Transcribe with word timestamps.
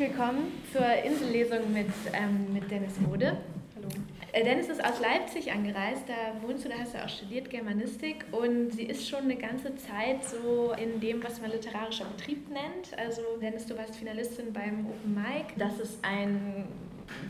willkommen 0.00 0.50
zur 0.72 0.86
Insellesung 1.04 1.74
mit, 1.74 1.90
ähm, 2.14 2.54
mit 2.54 2.70
Dennis 2.70 2.98
Mode. 3.00 3.36
Hallo. 3.76 3.88
Äh, 4.32 4.44
Dennis 4.44 4.70
ist 4.70 4.82
aus 4.82 4.98
Leipzig 4.98 5.52
angereist, 5.52 6.04
da 6.08 6.40
wohnst 6.40 6.64
du, 6.64 6.70
da 6.70 6.76
hast 6.78 6.94
du 6.94 7.04
auch 7.04 7.08
studiert 7.10 7.50
Germanistik 7.50 8.24
und 8.32 8.70
sie 8.72 8.84
ist 8.84 9.06
schon 9.06 9.24
eine 9.24 9.36
ganze 9.36 9.76
Zeit 9.76 10.24
so 10.24 10.72
in 10.72 11.00
dem, 11.00 11.22
was 11.22 11.42
man 11.42 11.50
literarischer 11.50 12.06
Betrieb 12.16 12.48
nennt. 12.48 12.98
Also 12.98 13.20
Dennis, 13.42 13.66
du 13.66 13.76
warst 13.76 13.94
Finalistin 13.94 14.54
beim 14.54 14.86
Open 14.86 15.14
Mic. 15.14 15.54
Das 15.58 15.78
ist 15.78 16.02
ein 16.02 16.66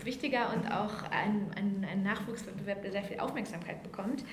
wichtiger 0.04 0.52
und 0.54 0.70
auch 0.70 1.02
ein, 1.10 1.46
ein, 1.56 1.86
ein 1.90 2.02
Nachwuchswettbewerb, 2.02 2.82
der 2.82 2.92
sehr 2.92 3.02
viel 3.02 3.20
Aufmerksamkeit 3.20 3.82
bekommt. 3.82 4.24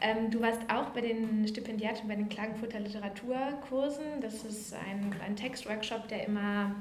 Ähm, 0.00 0.30
du 0.30 0.40
warst 0.40 0.60
auch 0.70 0.90
bei 0.90 1.00
den 1.00 1.46
Stipendiaten 1.48 2.08
bei 2.08 2.14
den 2.14 2.28
Klagenfurter 2.28 2.80
Literaturkursen. 2.80 4.20
Das 4.20 4.44
ist 4.44 4.74
ein, 4.74 5.14
ein 5.24 5.34
Textworkshop, 5.34 6.08
der 6.08 6.26
immer 6.26 6.74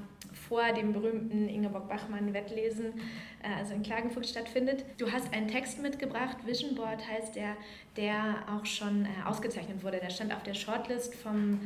vor 0.48 0.72
dem 0.74 0.94
berühmten 0.94 1.50
Ingeborg 1.50 1.90
Bachmann 1.90 2.34
Wettlesen, 2.34 2.94
äh, 3.42 3.54
also 3.58 3.74
in 3.74 3.84
Klagenfurt 3.84 4.28
stattfindet. 4.28 4.86
Du 4.98 5.12
hast 5.12 5.34
einen 5.34 5.48
Text 5.48 5.82
mitgebracht, 5.82 6.38
Vision 6.46 6.76
Board 6.76 7.08
heißt 7.08 7.36
der, 7.36 7.56
der 7.96 8.44
auch 8.54 8.66
schon 8.66 9.06
äh, 9.06 9.10
ausgezeichnet 9.26 9.84
wurde. 9.84 10.00
Der 10.00 10.10
stand 10.10 10.34
auf 10.34 10.44
der 10.44 10.54
Shortlist 10.54 11.16
vom, 11.16 11.60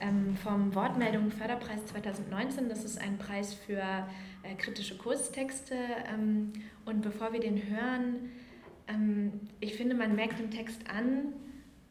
ähm, 0.00 0.36
vom 0.36 0.74
Wortmeldungen 0.74 1.32
Förderpreis 1.32 1.84
2019. 1.86 2.68
Das 2.68 2.84
ist 2.84 3.00
ein 3.00 3.18
Preis 3.18 3.54
für 3.54 4.06
äh, 4.44 4.54
kritische 4.54 4.96
Kurztexte. 4.96 5.74
Ähm, 6.12 6.52
und 6.84 7.02
bevor 7.02 7.32
wir 7.32 7.40
den 7.40 7.68
hören, 7.68 8.30
ähm, 8.88 9.40
ich 9.60 9.74
finde, 9.74 9.94
man 9.94 10.14
merkt 10.14 10.40
im 10.40 10.50
Text 10.50 10.80
an, 10.88 11.32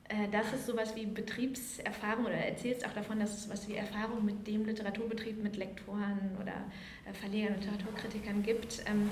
äh, 0.10 0.30
dass 0.30 0.54
es 0.54 0.66
sowas 0.66 0.96
wie 0.96 1.06
Betriebserfahrung 1.06 2.26
oder 2.26 2.36
erzählst 2.36 2.86
auch 2.86 2.94
davon, 2.94 3.20
dass 3.20 3.34
es 3.34 3.44
sowas 3.44 3.68
wie 3.68 3.76
Erfahrung 3.76 4.24
mit 4.24 4.46
dem 4.46 4.66
Literaturbetrieb, 4.66 5.42
mit 5.42 5.56
Lektoren 5.56 6.38
oder 6.42 6.66
äh, 7.10 7.14
Verlegern, 7.14 7.56
Literaturkritikern 7.60 8.44
gibt. 8.44 8.84
Ähm, 8.86 9.10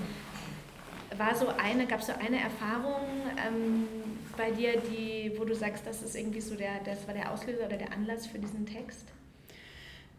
war 1.18 1.36
so 1.36 1.48
eine, 1.50 1.88
gab 1.88 2.00
es 2.00 2.08
so 2.08 2.14
eine 2.14 2.40
Erfahrung 2.40 3.02
ähm, 3.46 3.88
bei 4.38 4.52
dir, 4.52 4.80
die, 4.80 5.34
wo 5.38 5.44
du 5.44 5.56
sagst, 5.56 5.86
das 5.86 6.02
ist 6.02 6.16
irgendwie 6.16 6.42
so 6.42 6.56
der, 6.56 6.80
das 6.86 7.06
war 7.08 7.14
der 7.14 7.32
Auslöser 7.32 7.66
oder 7.66 7.78
der 7.78 7.92
Anlass 7.92 8.28
für 8.28 8.40
diesen 8.40 8.66
Text? 8.66 9.08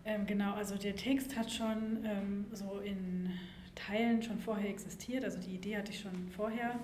Ähm, 0.05 0.27
genau, 0.27 0.55
also 0.55 0.77
der 0.77 0.97
Text 0.97 1.37
hat 1.37 1.51
schon 1.51 2.05
ähm, 2.05 2.47
so 2.53 2.81
in 2.81 3.31
Teilen 3.75 4.23
schon 4.23 4.39
vorher 4.39 4.69
existiert, 4.69 5.25
also 5.25 5.39
die 5.39 5.55
Idee 5.55 5.77
hatte 5.77 5.93
ich 5.93 6.01
schon 6.01 6.29
vorher. 6.37 6.79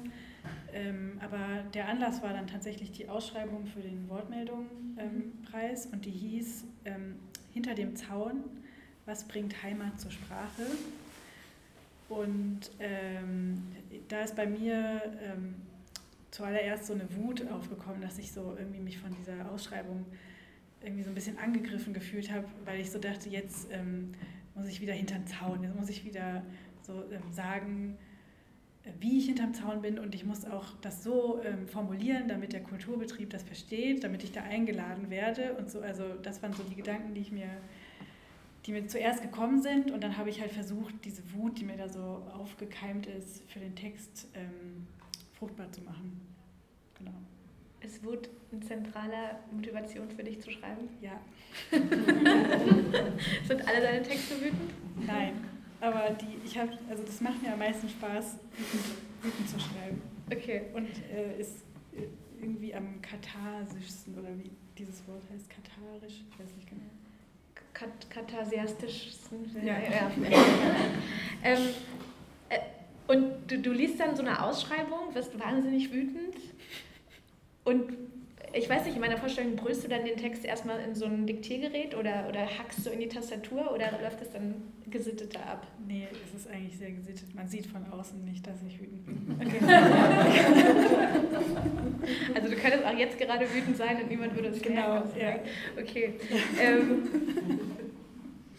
Ähm, 0.73 1.19
aber 1.21 1.65
der 1.75 1.89
Anlass 1.89 2.23
war 2.23 2.33
dann 2.33 2.47
tatsächlich 2.47 2.93
die 2.93 3.09
Ausschreibung 3.09 3.67
für 3.67 3.81
den 3.81 4.09
Wortmeldungspreis 4.09 5.87
ähm, 5.87 5.93
und 5.93 6.05
die 6.05 6.11
hieß 6.11 6.65
ähm, 6.85 7.17
Hinter 7.53 7.75
dem 7.75 7.97
Zaun, 7.97 8.45
was 9.05 9.25
bringt 9.25 9.63
Heimat 9.63 10.01
zur 10.01 10.13
Sprache? 10.13 10.63
Und 12.09 12.71
ähm, 12.79 13.63
da 14.09 14.23
ist 14.23 14.37
bei 14.37 14.47
mir 14.47 15.03
zuallererst 16.31 16.87
so 16.87 16.95
eine 16.95 17.07
Wut 17.17 17.47
aufgekommen, 17.51 18.01
dass 18.01 18.19
ich 18.19 18.33
so 18.33 18.55
irgendwie 18.59 18.81
mich 18.81 18.99
von 18.99 19.15
dieser 19.15 19.51
Ausschreibung 19.51 20.07
irgendwie 20.89 21.05
so 21.05 21.11
ein 21.11 21.15
bisschen 21.15 21.39
angegriffen 21.39 21.93
gefühlt 21.93 22.33
habe, 22.33 22.47
weil 22.65 22.81
ich 22.81 22.91
so 22.91 22.99
dachte, 22.99 23.29
jetzt 23.29 23.69
ähm, 23.71 24.13
muss 24.55 24.67
ich 24.69 24.81
wieder 24.81 24.95
hinterm 24.95 25.27
Zaun, 25.27 25.63
jetzt 25.63 25.77
muss 25.77 25.91
ich 25.91 26.05
wieder 26.05 26.43
so 26.83 27.05
sagen, 27.31 27.99
wie 28.99 29.19
ich 29.19 29.27
hinterm 29.27 29.53
Zaun 29.53 29.83
bin 29.83 29.99
und 29.99 30.15
ich 30.15 30.25
muss 30.25 30.47
auch 30.47 30.65
das 30.81 31.05
so 31.05 31.43
ähm, 31.45 31.69
formulieren, 31.69 32.27
damit 32.27 32.55
der 32.55 32.63
Kulturbetrieb 32.63 33.29
das 33.29 33.43
versteht, 33.43 34.03
damit 34.03 34.25
ich 34.25 34.33
da 34.33 34.43
eingeladen 34.43 35.11
werde 35.11 35.55
und 35.55 35.71
so. 35.71 35.81
Also 35.81 36.15
das 36.23 36.43
waren 36.43 36.55
so 36.55 36.63
die 36.63 36.75
Gedanken, 36.75 37.13
die 37.13 37.21
ich 37.21 37.31
mir, 37.31 37.51
die 38.65 38.73
mir 38.73 38.87
zuerst 38.87 39.21
gekommen 39.21 39.61
sind 39.61 39.91
und 39.91 40.03
dann 40.03 40.17
habe 40.17 40.31
ich 40.31 40.41
halt 40.41 40.53
versucht, 40.53 40.95
diese 41.05 41.23
Wut, 41.35 41.59
die 41.59 41.65
mir 41.65 41.77
da 41.77 41.91
so 41.91 42.23
aufgekeimt 42.33 43.07
ist, 43.07 43.43
für 43.51 43.59
den 43.59 43.77
Text 43.77 44.29
ähm, 44.35 44.87
fruchtbar 45.39 45.71
zu 45.71 45.83
machen. 45.83 46.19
Genau. 46.99 47.13
Ist 47.81 48.05
Wut 48.05 48.29
eine 48.51 48.61
zentrale 48.61 49.39
Motivation 49.53 50.11
für 50.11 50.25
dich 50.25 50.41
zu 50.41 50.51
schreiben? 50.51 50.89
Ja. 51.01 51.21
Sind 51.71 53.69
alle 53.69 53.81
deine 53.81 54.03
Texte 54.03 54.35
wütend? 54.41 54.73
Nein. 55.07 55.45
Aber 55.81 56.11
die, 56.11 56.45
ich 56.45 56.59
habe, 56.59 56.73
also 56.91 57.05
das 57.05 57.21
macht 57.21 57.41
mir 57.41 57.53
am 57.53 57.61
meisten 57.61 57.89
Spaß, 57.89 58.39
wütend, 59.23 59.49
zu 59.49 59.61
schreiben. 59.61 60.03
Okay. 60.31 60.63
Und 60.75 60.89
äh, 61.13 61.41
ist 61.41 61.63
äh, 61.93 62.09
irgendwie 62.41 62.75
am 62.75 63.01
katharsischsten, 63.01 64.19
oder 64.19 64.31
wie 64.39 64.51
dieses 64.77 65.07
Wort 65.07 65.23
heißt, 65.33 65.49
katharisch, 65.49 66.25
ich 66.29 66.39
weiß 66.39 66.55
nicht 66.57 66.69
genau. 66.69 66.83
Kat 67.75 68.11
katharsiastischsten. 68.11 69.51
Ja, 69.65 69.79
ja. 69.79 69.91
ja. 69.91 70.11
ähm, 71.45 71.69
äh, 72.49 72.59
und 73.07 73.49
du, 73.49 73.59
du 73.61 73.73
liest 73.73 74.01
dann 74.01 74.17
so 74.17 74.23
eine 74.23 74.43
Ausschreibung, 74.43 75.15
wirst 75.15 75.39
wahnsinnig 75.39 75.93
wütend 75.93 76.35
und 77.69 77.93
ich 78.55 78.69
weiß 78.69 78.85
nicht, 78.87 78.95
in 78.95 79.01
meiner 79.01 79.19
Vorstellung 79.19 79.57
brüllst 79.57 79.83
du 79.85 79.89
dann 79.89 80.05
den 80.05 80.17
Text 80.17 80.45
erstmal 80.45 80.79
in 80.81 80.95
so 80.95 81.05
ein 81.05 81.27
Diktiergerät 81.27 81.95
oder, 81.95 82.27
oder 82.29 82.47
hackst 82.47 82.87
du 82.87 82.91
in 82.91 83.01
die 83.01 83.09
Tastatur 83.09 83.75
oder 83.75 83.91
läuft 84.03 84.23
es 84.23 84.31
dann 84.31 84.55
gesitteter 84.91 85.41
ab? 85.47 85.67
Nee, 85.87 86.09
es 86.25 86.33
ist 86.41 86.51
eigentlich 86.51 86.79
sehr 86.79 86.93
gesittet. 86.93 87.35
Man 87.35 87.47
sieht 87.47 87.67
von 87.67 87.85
außen 87.93 88.25
nicht, 88.25 88.47
dass 88.47 88.63
ich 88.67 88.81
wütend 88.81 89.05
bin. 89.05 89.39
Okay. 89.39 89.59
also 92.35 92.49
du 92.49 92.57
könntest 92.57 92.87
auch 92.87 92.97
jetzt 92.97 93.19
gerade 93.19 93.45
wütend 93.53 93.77
sein 93.77 94.01
und 94.03 94.09
niemand 94.09 94.35
würde 94.35 94.49
es 94.49 94.63
genau, 94.63 94.95
merken. 94.95 95.11
Ja. 95.21 95.41
Okay. 95.83 96.15
Ähm, 96.59 97.03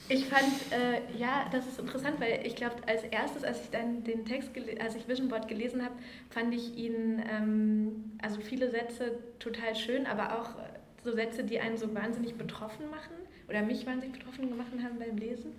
ich 0.09 0.25
fand, 0.25 0.51
äh, 0.71 1.01
ja, 1.17 1.47
das 1.51 1.67
ist 1.67 1.79
interessant, 1.79 2.19
weil 2.19 2.45
ich 2.45 2.55
glaube, 2.55 2.75
als 2.87 3.03
erstes, 3.03 3.43
als 3.43 3.61
ich 3.61 3.69
dann 3.69 4.03
den 4.03 4.25
Text, 4.25 4.49
als 4.79 4.95
ich 4.95 5.07
Vision 5.07 5.29
Board 5.29 5.47
gelesen 5.47 5.83
habe, 5.83 5.93
fand 6.29 6.53
ich 6.53 6.75
ihn, 6.75 7.21
ähm, 7.31 8.11
also 8.21 8.41
viele 8.41 8.71
Sätze 8.71 9.19
total 9.37 9.75
schön, 9.75 10.07
aber 10.07 10.39
auch 10.39 10.55
so 11.03 11.13
Sätze, 11.13 11.43
die 11.43 11.59
einen 11.59 11.77
so 11.77 11.93
wahnsinnig 11.93 12.35
betroffen 12.35 12.89
machen 12.89 13.15
oder 13.47 13.61
mich 13.61 13.85
wahnsinnig 13.85 14.17
betroffen 14.17 14.49
gemacht 14.49 14.71
haben 14.83 14.99
beim 14.99 15.17
Lesen. 15.17 15.53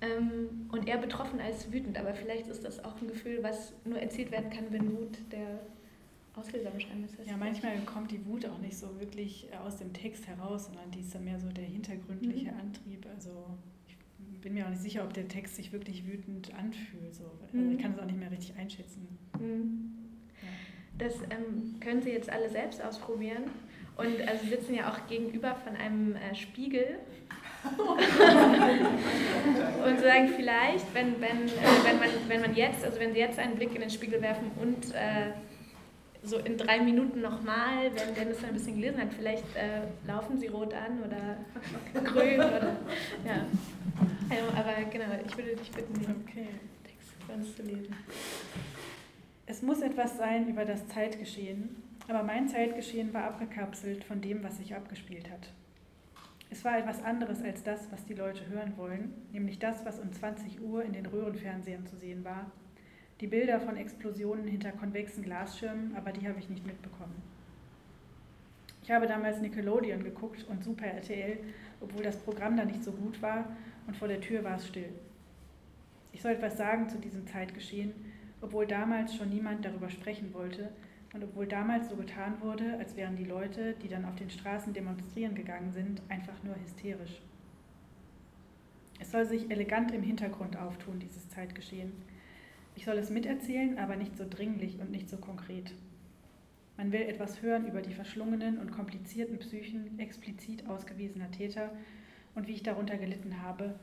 Ähm, 0.00 0.68
und 0.72 0.88
eher 0.88 0.96
betroffen 0.96 1.40
als 1.40 1.70
wütend, 1.72 1.98
aber 1.98 2.14
vielleicht 2.14 2.46
ist 2.46 2.64
das 2.64 2.82
auch 2.82 3.00
ein 3.02 3.08
Gefühl, 3.08 3.42
was 3.42 3.74
nur 3.84 3.98
erzählt 3.98 4.30
werden 4.30 4.50
kann, 4.50 4.64
wenn 4.70 4.96
Wut 4.96 5.18
der 5.30 5.60
Ausleser 6.34 6.70
beschreiben 6.70 7.04
ist. 7.04 7.28
Ja, 7.28 7.36
manchmal 7.36 7.76
kommt 7.80 8.10
die 8.10 8.24
Wut 8.24 8.46
auch 8.46 8.58
nicht 8.58 8.78
so 8.78 8.98
wirklich 8.98 9.48
aus 9.64 9.76
dem 9.76 9.92
Text 9.92 10.26
heraus, 10.26 10.66
sondern 10.66 10.90
die 10.90 11.00
ist 11.00 11.14
dann 11.14 11.24
mehr 11.24 11.38
so 11.38 11.48
der 11.48 11.64
hintergründliche 11.64 12.52
mhm. 12.52 12.60
Antrieb. 12.60 13.06
Also 13.14 13.30
bin 14.40 14.54
mir 14.54 14.64
auch 14.66 14.70
nicht 14.70 14.82
sicher, 14.82 15.04
ob 15.04 15.12
der 15.12 15.28
Text 15.28 15.56
sich 15.56 15.72
wirklich 15.72 16.06
wütend 16.06 16.52
anfühlt. 16.54 17.14
So. 17.14 17.24
Also 17.42 17.56
mhm. 17.56 17.72
Ich 17.72 17.78
kann 17.78 17.92
es 17.92 17.98
auch 17.98 18.06
nicht 18.06 18.18
mehr 18.18 18.30
richtig 18.30 18.56
einschätzen. 18.56 19.18
Mhm. 19.38 19.92
Ja. 20.42 20.48
Das 20.98 21.14
ähm, 21.22 21.80
können 21.80 22.02
Sie 22.02 22.10
jetzt 22.10 22.30
alle 22.30 22.48
selbst 22.48 22.82
ausprobieren. 22.82 23.44
Und 23.96 24.20
also 24.26 24.44
Sie 24.44 24.50
sitzen 24.50 24.74
ja 24.74 24.90
auch 24.90 25.06
gegenüber 25.08 25.54
von 25.56 25.76
einem 25.76 26.16
äh, 26.16 26.34
Spiegel. 26.34 26.98
und 29.84 30.00
sagen 30.00 30.28
vielleicht, 30.34 30.94
wenn, 30.94 31.20
wenn, 31.20 31.46
äh, 31.46 31.84
wenn, 31.84 31.98
man, 31.98 32.08
wenn 32.28 32.40
man 32.40 32.54
jetzt, 32.54 32.82
also 32.82 32.98
wenn 32.98 33.12
Sie 33.12 33.18
jetzt 33.18 33.38
einen 33.38 33.54
Blick 33.56 33.74
in 33.74 33.82
den 33.82 33.90
Spiegel 33.90 34.22
werfen 34.22 34.50
und 34.58 34.94
äh, 34.94 35.32
so 36.22 36.38
in 36.38 36.56
drei 36.56 36.80
Minuten 36.80 37.20
nochmal, 37.20 37.90
wenn 37.94 38.14
Dennis 38.14 38.44
ein 38.44 38.52
bisschen 38.52 38.76
gelesen 38.76 39.00
hat, 39.00 39.12
vielleicht 39.14 39.44
äh, 39.56 39.82
laufen 40.06 40.38
sie 40.38 40.48
rot 40.48 40.74
an 40.74 41.02
oder 41.02 41.38
grün 42.04 42.40
oder 42.40 42.76
ja. 43.24 43.46
Also, 44.30 44.48
aber 44.56 44.84
genau, 44.90 45.06
ich 45.26 45.36
würde 45.36 45.56
dich 45.56 45.70
bitten, 45.70 45.94
den 45.94 46.22
okay. 46.22 46.46
Text 46.84 47.10
für 47.26 47.32
uns 47.32 47.56
zu 47.56 47.62
lesen. 47.62 47.94
Es 49.46 49.62
muss 49.62 49.82
etwas 49.82 50.16
sein 50.16 50.48
über 50.48 50.64
das 50.64 50.86
Zeitgeschehen, 50.88 51.82
aber 52.08 52.22
mein 52.22 52.48
Zeitgeschehen 52.48 53.12
war 53.12 53.24
abgekapselt 53.24 54.04
von 54.04 54.20
dem, 54.20 54.42
was 54.44 54.58
sich 54.58 54.74
abgespielt 54.74 55.28
hat. 55.30 55.52
Es 56.50 56.64
war 56.64 56.78
etwas 56.78 57.02
anderes 57.02 57.42
als 57.42 57.62
das, 57.62 57.90
was 57.90 58.04
die 58.04 58.14
Leute 58.14 58.46
hören 58.48 58.76
wollen, 58.76 59.12
nämlich 59.32 59.58
das, 59.58 59.84
was 59.84 59.98
um 59.98 60.12
20 60.12 60.60
Uhr 60.60 60.84
in 60.84 60.92
den 60.92 61.06
Röhrenfernsehern 61.06 61.86
zu 61.86 61.96
sehen 61.96 62.24
war 62.24 62.50
die 63.20 63.26
Bilder 63.26 63.60
von 63.60 63.76
Explosionen 63.76 64.46
hinter 64.46 64.72
konvexen 64.72 65.22
Glasschirmen, 65.22 65.94
aber 65.94 66.10
die 66.10 66.26
habe 66.26 66.38
ich 66.38 66.48
nicht 66.48 66.66
mitbekommen. 66.66 67.22
Ich 68.82 68.90
habe 68.90 69.06
damals 69.06 69.40
Nickelodeon 69.40 70.02
geguckt 70.02 70.46
und 70.48 70.64
Super 70.64 70.86
RTL, 70.86 71.38
obwohl 71.82 72.02
das 72.02 72.16
Programm 72.16 72.56
da 72.56 72.64
nicht 72.64 72.82
so 72.82 72.92
gut 72.92 73.20
war 73.20 73.44
und 73.90 73.96
vor 73.96 74.06
der 74.06 74.20
Tür 74.20 74.44
war 74.44 74.54
es 74.54 74.68
still. 74.68 74.92
Ich 76.12 76.22
soll 76.22 76.30
etwas 76.30 76.56
sagen 76.56 76.88
zu 76.88 76.96
diesem 76.98 77.26
Zeitgeschehen, 77.26 77.92
obwohl 78.40 78.64
damals 78.64 79.16
schon 79.16 79.30
niemand 79.30 79.64
darüber 79.64 79.90
sprechen 79.90 80.32
wollte 80.32 80.70
und 81.12 81.24
obwohl 81.24 81.48
damals 81.48 81.88
so 81.88 81.96
getan 81.96 82.40
wurde, 82.40 82.78
als 82.78 82.94
wären 82.94 83.16
die 83.16 83.24
Leute, 83.24 83.74
die 83.82 83.88
dann 83.88 84.04
auf 84.04 84.14
den 84.14 84.30
Straßen 84.30 84.72
demonstrieren 84.72 85.34
gegangen 85.34 85.72
sind, 85.72 86.02
einfach 86.08 86.40
nur 86.44 86.54
hysterisch. 86.54 87.20
Es 89.00 89.10
soll 89.10 89.24
sich 89.24 89.50
elegant 89.50 89.90
im 89.90 90.04
Hintergrund 90.04 90.56
auftun, 90.56 91.00
dieses 91.00 91.28
Zeitgeschehen. 91.28 91.90
Ich 92.76 92.84
soll 92.84 92.96
es 92.96 93.10
miterzählen, 93.10 93.76
aber 93.76 93.96
nicht 93.96 94.16
so 94.16 94.24
dringlich 94.30 94.78
und 94.78 94.92
nicht 94.92 95.10
so 95.10 95.16
konkret. 95.16 95.74
Man 96.76 96.92
will 96.92 97.02
etwas 97.02 97.42
hören 97.42 97.66
über 97.66 97.82
die 97.82 97.92
verschlungenen 97.92 98.58
und 98.58 98.70
komplizierten 98.70 99.40
Psychen 99.40 99.98
explizit 99.98 100.68
ausgewiesener 100.68 101.32
Täter 101.32 101.72
und 102.34 102.46
wie 102.48 102.52
ich 102.52 102.62
darunter 102.62 102.96
gelitten 102.96 103.42
habe, 103.42 103.74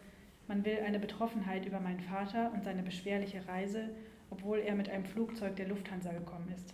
Man 0.47 0.63
will 0.63 0.79
eine 0.85 0.99
Betroffenheit 0.99 1.65
über 1.65 1.81
meinen 1.81 1.99
Vater 1.99 2.51
und 2.53 2.63
seine 2.63 2.81
beschwerliche 2.81 3.45
Reise, 3.47 3.89
obwohl 4.29 4.59
er 4.59 4.75
mit 4.75 4.89
einem 4.89 5.05
Flugzeug 5.05 5.57
der 5.57 5.67
Lufthansa 5.67 6.13
gekommen 6.13 6.51
ist. 6.55 6.73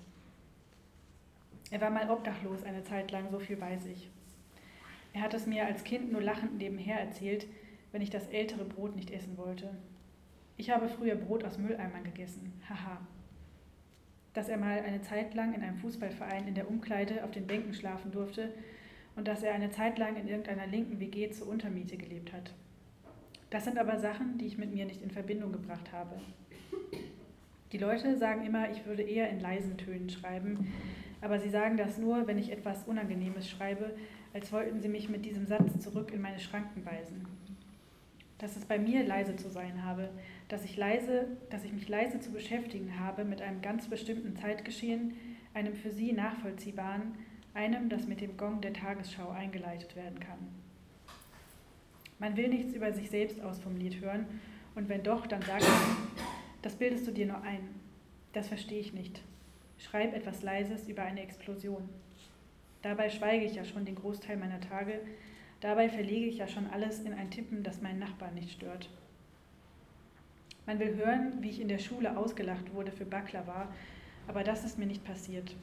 Er 1.71 1.81
war 1.81 1.89
mal 1.89 2.09
obdachlos 2.09 2.63
eine 2.63 2.83
Zeit 2.83 3.11
lang, 3.11 3.31
so 3.31 3.39
viel 3.39 3.59
weiß 3.59 3.87
ich. 3.87 4.11
Er 5.13 5.21
hat 5.21 5.33
es 5.33 5.47
mir 5.47 5.65
als 5.65 5.83
Kind 5.83 6.11
nur 6.11 6.21
lachend 6.21 6.57
nebenher 6.57 6.99
erzählt, 6.99 7.47
wenn 7.91 8.01
ich 8.01 8.11
das 8.11 8.27
ältere 8.27 8.65
Brot 8.65 8.95
nicht 8.95 9.09
essen 9.09 9.37
wollte. 9.37 9.75
Ich 10.55 10.69
habe 10.69 10.87
früher 10.87 11.15
Brot 11.15 11.43
aus 11.43 11.57
Mülleimern 11.57 12.03
gegessen, 12.03 12.53
haha. 12.69 12.99
Dass 14.33 14.49
er 14.49 14.57
mal 14.57 14.79
eine 14.79 15.01
Zeit 15.01 15.33
lang 15.33 15.53
in 15.53 15.63
einem 15.63 15.77
Fußballverein 15.77 16.47
in 16.47 16.55
der 16.55 16.69
Umkleide 16.69 17.23
auf 17.23 17.31
den 17.31 17.47
Bänken 17.47 17.73
schlafen 17.73 18.11
durfte 18.11 18.51
und 19.15 19.27
dass 19.27 19.43
er 19.43 19.53
eine 19.53 19.71
Zeit 19.71 19.97
lang 19.97 20.15
in 20.15 20.27
irgendeiner 20.27 20.67
linken 20.67 20.99
WG 20.99 21.29
zur 21.31 21.47
Untermiete 21.47 21.97
gelebt 21.97 22.33
hat. 22.33 22.53
Das 23.49 23.65
sind 23.65 23.77
aber 23.77 23.99
Sachen, 23.99 24.37
die 24.37 24.47
ich 24.47 24.57
mit 24.57 24.73
mir 24.73 24.85
nicht 24.85 25.03
in 25.03 25.11
Verbindung 25.11 25.51
gebracht 25.51 25.91
habe. 25.91 26.15
Die 27.71 27.77
Leute 27.77 28.17
sagen 28.17 28.45
immer, 28.45 28.71
ich 28.71 28.85
würde 28.85 29.03
eher 29.03 29.29
in 29.29 29.39
leisen 29.39 29.77
Tönen 29.77 30.09
schreiben, 30.09 30.71
aber 31.21 31.39
sie 31.39 31.49
sagen 31.49 31.77
das 31.77 31.97
nur, 31.97 32.27
wenn 32.27 32.37
ich 32.37 32.51
etwas 32.51 32.83
Unangenehmes 32.85 33.49
schreibe, 33.49 33.95
als 34.33 34.51
wollten 34.51 34.81
sie 34.81 34.89
mich 34.89 35.09
mit 35.09 35.25
diesem 35.25 35.45
Satz 35.45 35.79
zurück 35.79 36.11
in 36.11 36.21
meine 36.21 36.39
Schranken 36.39 36.85
weisen. 36.85 37.25
Dass 38.39 38.55
es 38.55 38.65
bei 38.65 38.77
mir 38.77 39.03
leise 39.03 39.35
zu 39.35 39.49
sein 39.49 39.85
habe, 39.85 40.09
dass 40.49 40.65
ich, 40.65 40.75
leise, 40.75 41.27
dass 41.49 41.63
ich 41.63 41.71
mich 41.71 41.87
leise 41.87 42.19
zu 42.19 42.31
beschäftigen 42.31 42.99
habe 42.99 43.23
mit 43.23 43.41
einem 43.41 43.61
ganz 43.61 43.87
bestimmten 43.87 44.35
Zeitgeschehen, 44.35 45.13
einem 45.53 45.75
für 45.75 45.91
sie 45.91 46.11
nachvollziehbaren, 46.11 47.13
einem, 47.53 47.89
das 47.89 48.07
mit 48.07 48.21
dem 48.21 48.37
Gong 48.37 48.61
der 48.61 48.73
Tagesschau 48.73 49.29
eingeleitet 49.29 49.95
werden 49.95 50.19
kann. 50.19 50.39
Man 52.19 52.37
will 52.37 52.49
nichts 52.49 52.73
über 52.73 52.93
sich 52.93 53.09
selbst 53.09 53.41
ausformuliert 53.41 53.99
hören 54.01 54.25
und 54.75 54.89
wenn 54.89 55.03
doch, 55.03 55.27
dann 55.27 55.41
sagt 55.41 55.63
man, 55.63 56.25
das 56.61 56.75
bildest 56.75 57.05
du 57.07 57.11
dir 57.11 57.27
nur 57.27 57.41
ein. 57.41 57.69
Das 58.31 58.47
verstehe 58.47 58.79
ich 58.79 58.93
nicht. 58.93 59.21
Schreib 59.77 60.13
etwas 60.15 60.41
Leises 60.41 60.87
über 60.87 61.03
eine 61.03 61.21
Explosion. 61.21 61.89
Dabei 62.81 63.09
schweige 63.09 63.45
ich 63.45 63.55
ja 63.55 63.65
schon 63.65 63.85
den 63.85 63.95
Großteil 63.95 64.37
meiner 64.37 64.59
Tage, 64.59 64.99
dabei 65.61 65.89
verlege 65.89 66.25
ich 66.25 66.37
ja 66.37 66.47
schon 66.47 66.67
alles 66.67 66.99
in 67.01 67.13
ein 67.13 67.31
Tippen, 67.31 67.63
das 67.63 67.81
meinen 67.81 67.99
Nachbarn 67.99 68.33
nicht 68.33 68.51
stört. 68.51 68.89
Man 70.65 70.79
will 70.79 70.95
hören, 70.95 71.41
wie 71.41 71.49
ich 71.49 71.59
in 71.59 71.67
der 71.67 71.79
Schule 71.79 72.17
ausgelacht 72.17 72.73
wurde 72.73 72.91
für 72.91 73.05
Baklava, 73.05 73.67
aber 74.27 74.43
das 74.43 74.63
ist 74.63 74.79
mir 74.79 74.85
nicht 74.85 75.03
passiert. 75.03 75.55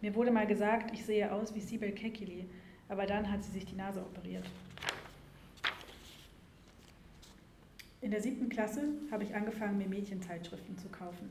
Mir 0.00 0.14
wurde 0.14 0.30
mal 0.30 0.46
gesagt, 0.46 0.92
ich 0.94 1.04
sehe 1.04 1.30
aus 1.30 1.54
wie 1.54 1.60
Sibel 1.60 1.92
Kekili, 1.92 2.46
aber 2.88 3.06
dann 3.06 3.30
hat 3.30 3.44
sie 3.44 3.52
sich 3.52 3.66
die 3.66 3.76
Nase 3.76 4.00
operiert. 4.00 4.48
In 8.00 8.10
der 8.10 8.22
siebten 8.22 8.48
Klasse 8.48 8.82
habe 9.10 9.24
ich 9.24 9.34
angefangen, 9.34 9.76
mir 9.76 9.86
Mädchenzeitschriften 9.86 10.78
zu 10.78 10.88
kaufen. 10.88 11.30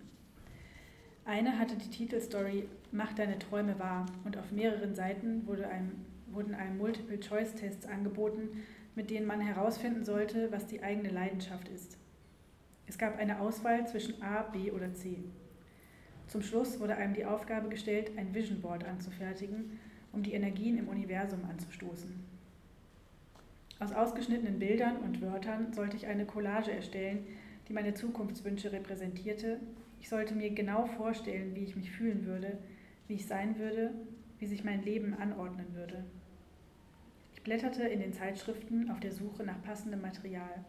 Eine 1.25 1.57
hatte 1.57 1.75
die 1.75 1.89
Titelstory 1.89 2.67
Mach 2.91 3.13
deine 3.13 3.37
Träume 3.39 3.77
wahr 3.77 4.05
und 4.23 4.37
auf 4.37 4.51
mehreren 4.51 4.95
Seiten 4.95 5.45
wurde 5.47 5.67
einem, 5.67 6.05
wurden 6.31 6.55
einem 6.55 6.77
Multiple-Choice-Tests 6.77 7.85
angeboten, 7.87 8.49
mit 8.95 9.09
denen 9.09 9.27
man 9.27 9.41
herausfinden 9.41 10.05
sollte, 10.05 10.51
was 10.51 10.67
die 10.67 10.81
eigene 10.83 11.09
Leidenschaft 11.09 11.67
ist. 11.69 11.97
Es 12.87 12.97
gab 12.97 13.17
eine 13.17 13.39
Auswahl 13.39 13.87
zwischen 13.87 14.21
A, 14.21 14.41
B 14.43 14.71
oder 14.71 14.93
C. 14.93 15.17
Zum 16.29 16.43
Schluss 16.43 16.79
wurde 16.79 16.95
einem 16.95 17.15
die 17.15 17.25
Aufgabe 17.25 17.69
gestellt, 17.69 18.11
ein 18.15 18.35
Vision 18.35 18.61
Board 18.61 18.85
anzufertigen, 18.85 19.79
um 20.13 20.21
die 20.21 20.33
Energien 20.33 20.77
im 20.77 20.87
Universum 20.87 21.43
anzustoßen. 21.49 22.23
Aus 23.79 23.91
ausgeschnittenen 23.91 24.59
Bildern 24.59 24.97
und 24.97 25.21
Wörtern 25.21 25.73
sollte 25.73 25.97
ich 25.97 26.05
eine 26.05 26.25
Collage 26.25 26.71
erstellen, 26.71 27.25
die 27.67 27.73
meine 27.73 27.95
Zukunftswünsche 27.95 28.71
repräsentierte. 28.71 29.59
Ich 29.99 30.07
sollte 30.07 30.35
mir 30.35 30.51
genau 30.51 30.85
vorstellen, 30.85 31.55
wie 31.55 31.63
ich 31.63 31.75
mich 31.75 31.89
fühlen 31.89 32.27
würde, 32.27 32.59
wie 33.07 33.15
ich 33.15 33.25
sein 33.25 33.57
würde, 33.57 33.91
wie 34.37 34.45
sich 34.45 34.63
mein 34.63 34.83
Leben 34.83 35.15
anordnen 35.15 35.73
würde. 35.73 36.03
Ich 37.33 37.41
blätterte 37.41 37.83
in 37.87 38.01
den 38.01 38.13
Zeitschriften 38.13 38.91
auf 38.91 38.99
der 38.99 39.13
Suche 39.13 39.43
nach 39.43 39.63
passendem 39.63 40.01
Material. 40.01 40.63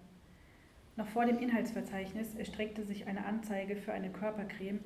Noch 0.96 1.08
vor 1.08 1.26
dem 1.26 1.38
Inhaltsverzeichnis 1.38 2.34
erstreckte 2.34 2.82
sich 2.82 3.06
eine 3.06 3.26
Anzeige 3.26 3.76
für 3.76 3.92
eine 3.92 4.10
Körpercreme 4.10 4.80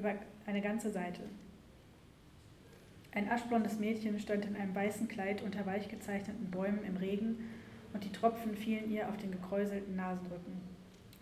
über 0.00 0.14
eine 0.46 0.62
ganze 0.62 0.90
Seite. 0.90 1.20
Ein 3.12 3.28
aschblondes 3.28 3.78
Mädchen 3.78 4.18
stand 4.18 4.46
in 4.46 4.56
einem 4.56 4.74
weißen 4.74 5.08
Kleid 5.08 5.42
unter 5.42 5.66
weich 5.66 5.88
gezeichneten 5.88 6.50
Bäumen 6.50 6.84
im 6.84 6.96
Regen 6.96 7.36
und 7.92 8.04
die 8.04 8.12
Tropfen 8.12 8.54
fielen 8.54 8.90
ihr 8.90 9.08
auf 9.08 9.18
den 9.18 9.30
gekräuselten 9.30 9.96
Nasenrücken. 9.96 10.60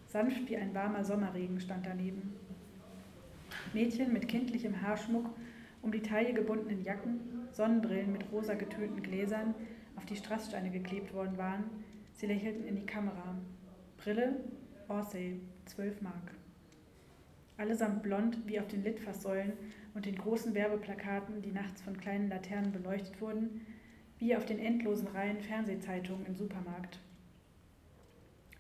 Sanft 0.07 0.49
wie 0.49 0.57
ein 0.57 0.75
warmer 0.75 1.05
Sommerregen 1.05 1.61
stand 1.61 1.87
daneben. 1.87 2.35
Mädchen 3.75 4.13
mit 4.13 4.29
kindlichem 4.29 4.81
Haarschmuck, 4.81 5.29
um 5.83 5.91
die 5.91 6.03
Taille 6.03 6.33
gebundenen 6.33 6.85
Jacken, 6.85 7.21
Sonnenbrillen 7.51 8.13
mit 8.13 8.31
rosa 8.31 8.55
getönten 8.55 9.03
Gläsern, 9.03 9.55
auf 9.97 10.07
die 10.07 10.17
Strasssteine 10.17 10.71
geklebt 10.71 11.13
worden 11.13 11.37
waren, 11.37 11.65
sie 12.13 12.27
lächelten 12.27 12.65
in 12.65 12.77
die 12.77 12.87
Kamera. 12.87 13.35
Brille, 13.97 14.37
Orsay, 14.89 15.41
12 15.67 16.01
Mark. 16.03 16.38
Allesamt 17.59 18.05
blond 18.05 18.39
wie 18.47 18.61
auf 18.61 18.69
den 18.69 18.85
Litfaßsäulen 18.85 19.53
und 19.95 20.07
den 20.07 20.17
großen 20.17 20.55
Werbeplakaten, 20.55 21.43
die 21.43 21.51
nachts 21.51 21.83
von 21.83 22.01
kleinen 22.01 22.29
Laternen 22.29 22.71
beleuchtet 22.71 23.21
wurden, 23.21 23.67
wie 24.19 24.37
auf 24.37 24.47
den 24.47 24.61
endlosen 24.61 25.09
Reihen 25.09 25.41
Fernsehzeitungen 25.41 26.25
im 26.25 26.37
Supermarkt. 26.37 27.01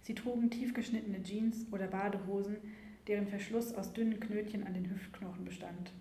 Sie 0.03 0.15
trugen 0.15 0.51
tiefgeschnittene 0.51 1.23
Jeans 1.23 1.67
oder 1.71 1.87
Badehosen, 1.87 2.57
deren 3.07 3.29
Verschluss 3.29 3.73
aus 3.73 3.93
dünnen 3.93 4.19
Knötchen 4.19 4.67
an 4.67 4.75
den 4.75 4.91
Hüftknochen 4.91 5.45
bestand. 5.45 5.93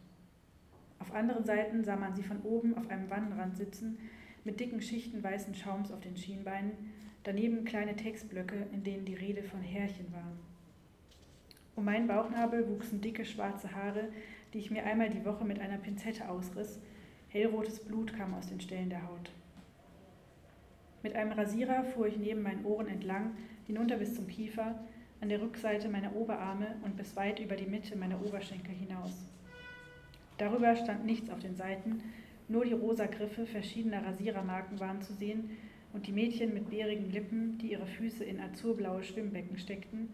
Auf 0.98 1.14
anderen 1.14 1.46
Seiten 1.46 1.84
sah 1.84 1.98
man 1.98 2.16
sie 2.16 2.24
von 2.24 2.42
oben 2.42 2.76
auf 2.76 2.90
einem 2.90 3.10
Wannenrand 3.12 3.58
sitzen, 3.58 4.00
mit 4.44 4.60
dicken 4.60 4.82
Schichten 4.82 5.22
weißen 5.22 5.54
Schaums 5.54 5.92
auf 5.92 6.00
den 6.00 6.18
Schienbeinen, 6.18 6.72
daneben 7.24 7.64
kleine 7.64 7.96
Textblöcke, 7.96 8.68
in 8.72 8.84
denen 8.84 9.06
die 9.06 9.14
Rede 9.14 9.44
von 9.44 9.62
Härchen 9.62 10.12
war. 10.12 10.32
Um 11.78 11.86
meinen 11.86 12.08
Bauchnabel 12.08 12.68
wuchsen 12.68 13.02
dicke 13.02 13.24
schwarze 13.24 13.76
Haare, 13.76 14.10
die 14.52 14.58
ich 14.58 14.72
mir 14.72 14.84
einmal 14.84 15.12
die 15.12 15.24
Woche 15.24 15.46
mit 15.46 15.60
einer 15.60 15.78
Pinzette 15.78 16.28
ausriss. 16.28 16.80
Hellrotes 17.30 17.82
Blut 17.82 18.18
kam 18.18 18.34
aus 18.34 18.48
den 18.48 18.60
Stellen 18.60 18.90
der 18.90 19.08
Haut. 19.08 19.32
Mit 21.04 21.16
einem 21.16 21.34
Rasierer 21.34 21.84
fuhr 21.84 22.08
ich 22.08 22.18
neben 22.18 22.42
meinen 22.42 22.66
Ohren 22.66 22.88
entlang, 22.88 23.38
hinunter 23.68 23.98
bis 23.98 24.16
zum 24.16 24.28
Kiefer, 24.28 24.74
an 25.22 25.30
der 25.30 25.40
Rückseite 25.40 25.88
meiner 25.88 26.16
Oberarme 26.16 26.78
und 26.84 26.98
bis 26.98 27.16
weit 27.16 27.40
über 27.40 27.56
die 27.56 27.68
Mitte 27.68 27.96
meiner 27.96 28.26
Oberschenkel 28.26 28.74
hinaus. 28.74 29.30
Darüber 30.40 30.76
stand 30.76 31.06
nichts 31.06 31.30
auf 31.30 31.40
den 31.40 31.56
Seiten, 31.56 32.02
nur 32.48 32.66
die 32.66 32.74
rosa 32.74 33.06
Griffe 33.06 33.46
verschiedener 33.46 34.04
Rasierermarken 34.04 34.80
waren 34.80 35.04
zu 35.04 35.14
sehen 35.14 35.52
und 35.94 36.08
die 36.08 36.12
Mädchen 36.12 36.56
mit 36.56 36.72
bärigen 36.72 37.12
Lippen, 37.12 37.60
die 37.60 37.74
ihre 37.74 37.86
Füße 37.86 38.24
in 38.24 38.40
azurblaue 38.40 39.04
Schwimmbecken 39.04 39.60
steckten, 39.60 40.10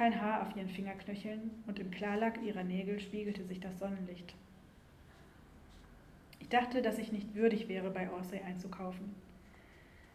kein 0.00 0.18
Haar 0.18 0.40
auf 0.40 0.56
ihren 0.56 0.70
Fingerknöcheln 0.70 1.50
und 1.66 1.78
im 1.78 1.90
Klarlack 1.90 2.40
ihrer 2.42 2.64
Nägel 2.64 3.00
spiegelte 3.00 3.44
sich 3.44 3.60
das 3.60 3.78
Sonnenlicht. 3.78 4.34
Ich 6.38 6.48
dachte, 6.48 6.80
dass 6.80 6.96
ich 6.96 7.12
nicht 7.12 7.34
würdig 7.34 7.68
wäre, 7.68 7.90
bei 7.90 8.10
Orsay 8.10 8.40
einzukaufen. 8.40 9.14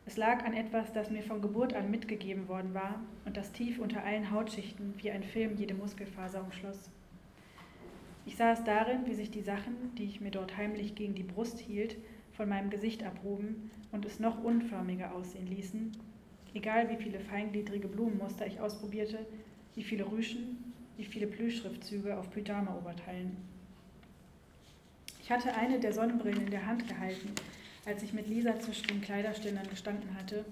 Es 0.08 0.18
lag 0.18 0.44
an 0.44 0.56
etwas, 0.56 0.92
das 0.92 1.12
mir 1.12 1.22
von 1.22 1.40
Geburt 1.40 1.76
an 1.76 1.92
mitgegeben 1.92 2.48
worden 2.48 2.74
war 2.74 3.00
und 3.26 3.38
das 3.38 3.52
tief 3.52 3.78
unter 3.78 4.04
allen 4.04 4.32
Hautschichten 4.32 4.96
wie 4.98 5.12
ein 5.12 5.22
Film 5.22 5.56
jede 5.56 5.76
Muskelfaser 5.76 6.44
umschloss. 6.44 6.90
Ich 8.26 8.38
sah 8.38 8.54
es 8.54 8.64
darin, 8.64 9.06
wie 9.06 9.14
sich 9.14 9.30
die 9.30 9.44
Sachen, 9.44 9.94
die 10.00 10.06
ich 10.06 10.20
mir 10.20 10.32
dort 10.32 10.58
heimlich 10.58 10.96
gegen 10.96 11.14
die 11.14 11.22
Brust 11.22 11.60
hielt, 11.60 11.96
von 12.32 12.50
meinem 12.50 12.72
Gesicht 12.72 13.04
abhoben 13.04 13.70
und 13.92 14.04
es 14.04 14.20
noch 14.20 14.44
unförmiger 14.44 15.14
aussehen 15.14 15.46
ließen, 15.46 15.92
egal 16.56 16.90
wie 16.90 16.98
viele 16.98 17.20
feingliedrige 17.20 17.88
Blumenmuster 17.88 18.48
ich 18.48 18.60
ausprobierte, 18.60 19.20
wie 19.76 19.84
viele 19.84 20.10
Rüschen, 20.10 20.74
wie 20.98 21.06
viele 21.06 21.28
Plüschschriftzüge 21.28 22.18
auf 22.18 22.32
Pyjama-Oberteilen. 22.32 23.36
Ich 25.22 25.32
hatte 25.32 25.56
eine 25.56 25.80
der 25.80 25.94
Sonnenbrillen 25.94 26.46
in 26.46 26.52
der 26.52 26.66
Hand 26.66 26.88
gehalten, 26.88 27.32
als 27.86 28.04
ich 28.04 28.14
mit 28.14 28.28
Lisa 28.28 28.60
zwischen 28.60 28.88
den 28.88 29.02
Kleiderständern 29.02 29.68
gestanden 29.70 30.16
hatte. 30.16 30.46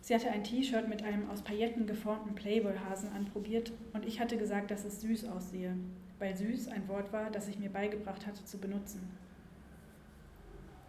Sie 0.00 0.14
hatte 0.14 0.30
ein 0.30 0.42
T-Shirt 0.42 0.88
mit 0.88 1.04
einem 1.04 1.30
aus 1.30 1.42
Pailletten 1.42 1.86
geformten 1.86 2.34
Playboy-Hasen 2.34 3.12
anprobiert 3.12 3.72
und 3.92 4.04
ich 4.04 4.20
hatte 4.20 4.36
gesagt, 4.36 4.70
dass 4.70 4.84
es 4.84 5.00
süß 5.00 5.26
aussehe, 5.26 5.76
weil 6.18 6.36
süß 6.36 6.68
ein 6.68 6.88
Wort 6.88 7.12
war, 7.12 7.30
das 7.30 7.46
ich 7.46 7.58
mir 7.58 7.70
beigebracht 7.70 8.26
hatte 8.26 8.44
zu 8.44 8.58
benutzen. 8.58 9.00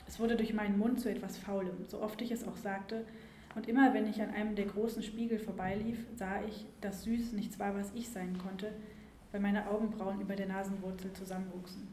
Es 0.08 0.20
wurde 0.20 0.36
durch 0.36 0.53
meinen 0.53 0.79
Mund 0.79 1.00
zu 1.00 1.10
etwas 1.10 1.38
Faulem, 1.38 1.86
so 1.88 2.01
oft 2.01 2.22
ich 2.22 2.32
es 2.32 2.48
auch 2.48 2.58
sagte, 2.58 3.05
und 3.55 3.67
immer 3.67 3.93
wenn 3.93 4.07
ich 4.07 4.22
an 4.22 4.31
einem 4.31 4.55
der 4.55 4.65
großen 4.65 5.03
Spiegel 5.03 5.39
vorbeilief, 5.39 6.00
sah 6.15 6.43
ich, 6.43 6.65
dass 6.81 7.03
süß 7.03 7.33
nichts 7.33 7.60
war, 7.60 7.75
was 7.75 7.91
ich 7.93 8.10
sein 8.10 8.38
konnte, 8.38 8.74
weil 9.31 9.41
meine 9.41 9.69
Augenbrauen 9.69 10.22
über 10.22 10.36
der 10.36 10.48
Nasenwurzel 10.48 11.13
zusammenwuchsen. 11.13 11.88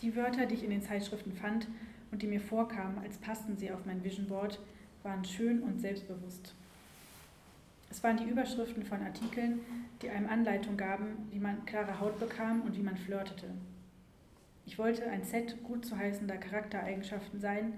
Die 0.00 0.16
Wörter, 0.16 0.46
die 0.46 0.54
ich 0.54 0.64
in 0.64 0.70
den 0.70 0.82
Zeitschriften 0.82 1.32
fand 1.32 1.68
und 2.10 2.22
die 2.22 2.26
mir 2.26 2.40
vorkamen, 2.40 2.98
als 2.98 3.18
passten 3.18 3.56
sie 3.56 3.70
auf 3.70 3.84
mein 3.86 4.02
Vision 4.02 4.26
Board, 4.26 4.58
waren 5.02 5.24
schön 5.24 5.62
und 5.62 5.80
selbstbewusst. 5.80 6.54
Es 7.90 8.02
waren 8.02 8.16
die 8.16 8.24
Überschriften 8.24 8.84
von 8.84 9.02
Artikeln, 9.02 9.60
die 10.00 10.08
einem 10.08 10.28
Anleitung 10.28 10.76
gaben, 10.76 11.28
wie 11.30 11.38
man 11.38 11.66
klare 11.66 12.00
Haut 12.00 12.18
bekam 12.18 12.62
und 12.62 12.76
wie 12.76 12.82
man 12.82 12.96
flirtete. 12.96 13.48
Ich 14.64 14.78
wollte 14.78 15.08
ein 15.10 15.24
Set 15.24 15.62
gut 15.62 15.84
zu 15.84 15.96
heißender 15.96 16.36
Charaktereigenschaften 16.36 17.40
sein, 17.40 17.74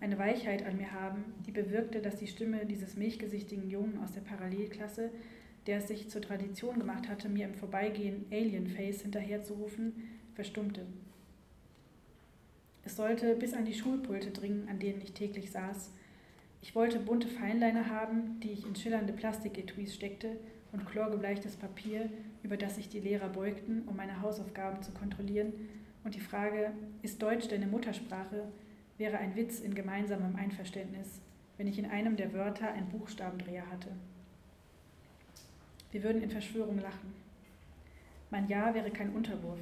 eine 0.00 0.18
Weichheit 0.18 0.64
an 0.64 0.76
mir 0.76 0.92
haben, 0.92 1.24
die 1.46 1.50
bewirkte, 1.50 2.00
dass 2.00 2.16
die 2.16 2.26
Stimme 2.26 2.66
dieses 2.66 2.96
milchgesichtigen 2.96 3.68
Jungen 3.68 3.98
aus 4.02 4.12
der 4.12 4.20
Parallelklasse, 4.20 5.10
der 5.66 5.78
es 5.78 5.88
sich 5.88 6.08
zur 6.08 6.22
Tradition 6.22 6.78
gemacht 6.78 7.08
hatte, 7.08 7.28
mir 7.28 7.46
im 7.46 7.54
Vorbeigehen 7.54 8.26
Alien 8.30 8.68
Face 8.68 9.02
hinterherzurufen, 9.02 9.92
verstummte. 10.34 10.86
Es 12.84 12.96
sollte 12.96 13.34
bis 13.34 13.54
an 13.54 13.64
die 13.64 13.74
Schulpulte 13.74 14.30
dringen, 14.30 14.68
an 14.68 14.78
denen 14.78 15.00
ich 15.02 15.12
täglich 15.12 15.50
saß, 15.50 15.92
ich 16.60 16.74
wollte 16.74 16.98
bunte 16.98 17.28
Feinliner 17.28 17.88
haben, 17.88 18.40
die 18.40 18.50
ich 18.50 18.66
in 18.66 18.74
schillernde 18.74 19.12
Plastiketuis 19.12 19.94
steckte 19.94 20.36
und 20.72 20.86
chlorgebleichtes 20.86 21.56
Papier, 21.56 22.10
über 22.42 22.56
das 22.56 22.76
sich 22.76 22.88
die 22.88 23.00
Lehrer 23.00 23.28
beugten, 23.28 23.82
um 23.86 23.96
meine 23.96 24.20
Hausaufgaben 24.20 24.82
zu 24.82 24.92
kontrollieren. 24.92 25.52
Und 26.04 26.14
die 26.14 26.20
Frage, 26.20 26.72
ist 27.02 27.22
Deutsch 27.22 27.48
deine 27.48 27.66
Muttersprache, 27.66 28.48
wäre 28.98 29.18
ein 29.18 29.36
Witz 29.36 29.60
in 29.60 29.74
gemeinsamem 29.74 30.36
Einverständnis, 30.36 31.20
wenn 31.56 31.68
ich 31.68 31.78
in 31.78 31.86
einem 31.86 32.16
der 32.16 32.32
Wörter 32.32 32.72
einen 32.72 32.88
Buchstabendreher 32.88 33.70
hatte. 33.70 33.90
Wir 35.92 36.02
würden 36.02 36.22
in 36.22 36.30
Verschwörung 36.30 36.78
lachen. 36.78 37.14
Mein 38.30 38.48
Ja 38.48 38.74
wäre 38.74 38.90
kein 38.90 39.10
Unterwurf. 39.14 39.60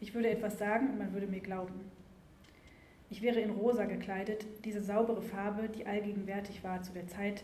Ich 0.00 0.14
würde 0.14 0.30
etwas 0.30 0.58
sagen 0.58 0.90
und 0.90 0.98
man 0.98 1.12
würde 1.12 1.26
mir 1.26 1.40
glauben. 1.40 1.74
Ich 3.10 3.20
wäre 3.20 3.40
in 3.40 3.50
rosa 3.50 3.84
gekleidet, 3.84 4.46
diese 4.64 4.80
saubere 4.80 5.20
Farbe, 5.20 5.68
die 5.68 5.84
allgegenwärtig 5.84 6.62
war 6.62 6.80
zu 6.82 6.92
der 6.92 7.08
Zeit, 7.08 7.42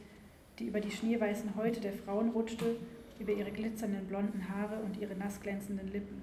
die 0.58 0.66
über 0.66 0.80
die 0.80 0.92
schneeweißen 0.92 1.56
Häute 1.56 1.80
der 1.80 1.92
Frauen 1.92 2.30
rutschte, 2.30 2.76
über 3.18 3.32
ihre 3.32 3.50
glitzernden 3.50 4.06
blonden 4.06 4.48
Haare 4.48 4.78
und 4.78 4.96
ihre 4.98 5.16
nassglänzenden 5.16 5.88
Lippen. 5.88 6.22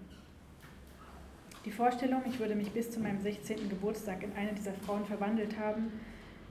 Die 1.66 1.72
Vorstellung, 1.72 2.24
ich 2.26 2.40
würde 2.40 2.56
mich 2.56 2.72
bis 2.72 2.92
zu 2.92 3.00
meinem 3.00 3.22
16. 3.22 3.70
Geburtstag 3.70 4.22
in 4.22 4.34
eine 4.34 4.52
dieser 4.52 4.74
Frauen 4.74 5.06
verwandelt 5.06 5.58
haben, 5.58 5.94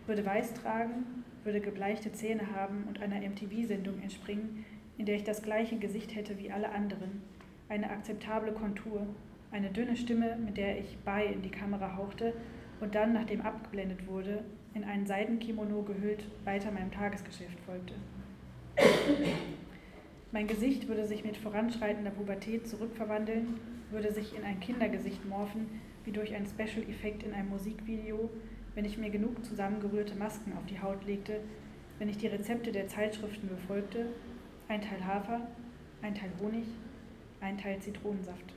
würde 0.07 0.25
weiß 0.25 0.55
tragen, 0.55 1.25
würde 1.45 1.61
gebleichte 1.61 2.13
Zähne 2.13 2.55
haben 2.55 2.85
und 2.89 3.03
einer 3.03 3.21
MTV-Sendung 3.21 4.01
entspringen, 4.01 4.65
in 4.97 5.05
der 5.05 5.17
ich 5.17 5.25
das 5.25 5.43
gleiche 5.43 5.77
Gesicht 5.77 6.15
hätte 6.15 6.39
wie 6.39 6.51
alle 6.51 6.71
anderen, 6.71 7.23
eine 7.69 7.91
akzeptable 7.91 8.53
Kontur, 8.53 9.07
eine 9.51 9.69
dünne 9.69 9.97
Stimme, 9.97 10.37
mit 10.37 10.57
der 10.57 10.79
ich 10.79 10.97
bei 11.05 11.27
in 11.27 11.43
die 11.43 11.51
Kamera 11.51 11.95
hauchte 11.95 12.33
und 12.81 12.95
dann, 12.95 13.13
nachdem 13.13 13.43
abgeblendet 13.43 14.07
wurde, 14.07 14.43
in 14.73 14.85
einen 14.85 15.07
Seidenkimono 15.07 15.83
gehüllt 15.83 16.25
weiter 16.45 16.73
meinem 16.73 16.91
Tagesgeschäft 16.91 17.59
folgte. 17.67 17.95
Mein 20.33 20.47
Gesicht 20.47 20.89
würde 20.89 21.07
sich 21.07 21.25
mit 21.25 21.37
voranschreitender 21.37 22.11
Pubertät 22.11 22.67
zurückverwandeln, 22.67 23.61
würde 23.91 24.13
sich 24.15 24.35
in 24.35 24.45
ein 24.45 24.61
Kindergesicht 24.61 25.29
morphen, 25.29 25.67
wie 26.07 26.11
durch 26.11 26.35
einen 26.35 26.47
Special-Effekt 26.47 27.23
in 27.23 27.35
einem 27.35 27.51
Musikvideo, 27.51 28.31
wenn 28.75 28.87
ich 28.87 28.97
mir 28.97 29.11
genug 29.11 29.45
zusammengerührte 29.45 30.15
Masken 30.15 30.55
auf 30.55 30.65
die 30.65 30.81
Haut 30.81 31.05
legte, 31.05 31.41
wenn 31.99 32.09
ich 32.09 32.17
die 32.17 32.29
Rezepte 32.29 32.73
der 32.73 32.89
Zeitschriften 32.89 33.47
befolgte, 33.47 34.07
ein 34.69 34.81
Teil 34.81 35.05
Hafer, 35.05 35.47
ein 36.01 36.15
Teil 36.15 36.31
Honig, 36.41 36.65
ein 37.43 37.59
Teil 37.59 37.79
Zitronensaft. 37.81 38.55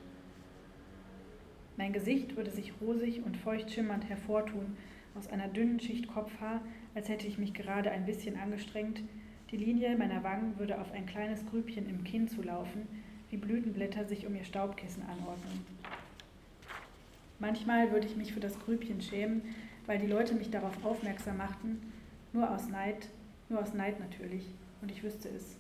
Mein 1.76 1.92
Gesicht 1.92 2.38
würde 2.38 2.52
sich 2.52 2.72
rosig 2.80 3.22
und 3.26 3.36
feucht 3.36 3.70
schimmernd 3.70 4.08
hervortun 4.08 4.78
aus 5.14 5.28
einer 5.28 5.50
dünnen 5.50 5.82
Schicht 5.82 6.08
Kopfhaar, 6.08 6.62
als 6.94 7.10
hätte 7.10 7.28
ich 7.28 7.38
mich 7.38 7.54
gerade 7.54 7.92
ein 7.92 8.06
bisschen 8.06 8.38
angestrengt. 8.38 9.04
Die 9.56 9.64
Linie 9.64 9.96
meiner 9.96 10.22
Wangen 10.22 10.60
würde 10.60 10.82
auf 10.82 10.92
ein 10.92 11.06
kleines 11.06 11.46
Grübchen 11.46 11.90
im 11.90 12.04
Kinn 12.04 12.28
zulaufen, 12.28 12.90
wie 13.30 13.38
Blütenblätter 13.38 14.04
sich 14.04 14.28
um 14.28 14.36
ihr 14.36 14.44
Staubkissen 14.44 15.04
anordnen. 15.04 15.66
Manchmal 17.40 17.90
würde 17.94 18.06
ich 18.06 18.18
mich 18.18 18.34
für 18.34 18.42
das 18.42 18.60
Grübchen 18.60 19.02
schämen, 19.02 19.44
weil 19.86 19.98
die 19.98 20.08
Leute 20.08 20.36
mich 20.36 20.50
darauf 20.52 20.84
aufmerksam 20.84 21.38
machten, 21.38 21.80
nur 22.34 22.52
aus 22.52 22.68
Neid, 22.68 23.08
nur 23.48 23.62
aus 23.62 23.74
Neid 23.74 23.98
natürlich, 24.02 24.44
und 24.82 24.92
ich 24.92 25.02
wüsste 25.04 25.30
es. 25.30 25.56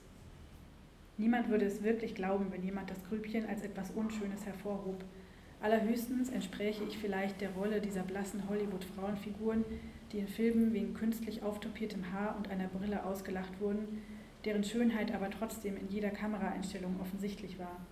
Niemand 1.18 1.48
würde 1.48 1.64
es 1.64 1.82
wirklich 1.82 2.16
glauben, 2.16 2.48
wenn 2.52 2.66
jemand 2.66 2.92
das 2.92 3.02
Grübchen 3.06 3.48
als 3.48 3.64
etwas 3.64 3.92
Unschönes 3.92 4.46
hervorhob, 4.46 5.06
Allerhöchstens 5.66 6.30
entspräche 6.30 6.84
ich 6.84 7.00
vielleicht 7.00 7.42
der 7.42 7.50
Rolle 7.54 7.82
dieser 7.82 8.04
blassen 8.04 8.48
Hollywood-Frauenfiguren, 8.48 9.66
die 10.12 10.20
in 10.20 10.28
Filmen 10.28 10.74
wegen 10.74 10.94
künstlich 10.94 11.42
auftopiertem 11.42 12.14
Haar 12.14 12.38
und 12.38 12.52
einer 12.52 12.68
Brille 12.68 13.04
ausgelacht 13.04 13.60
wurden, 13.60 14.04
deren 14.46 14.64
Schönheit 14.64 15.12
aber 15.12 15.32
trotzdem 15.32 15.76
in 15.76 15.90
jeder 15.90 16.12
Kameraeinstellung 16.12 17.00
offensichtlich 17.02 17.58
war. 17.58 17.84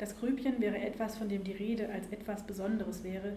Das 0.00 0.18
Grübchen 0.18 0.60
wäre 0.60 0.76
etwas, 0.76 1.16
von 1.16 1.28
dem 1.28 1.44
die 1.44 1.52
Rede 1.52 1.88
als 1.92 2.08
etwas 2.08 2.44
Besonderes 2.44 3.04
wäre, 3.04 3.36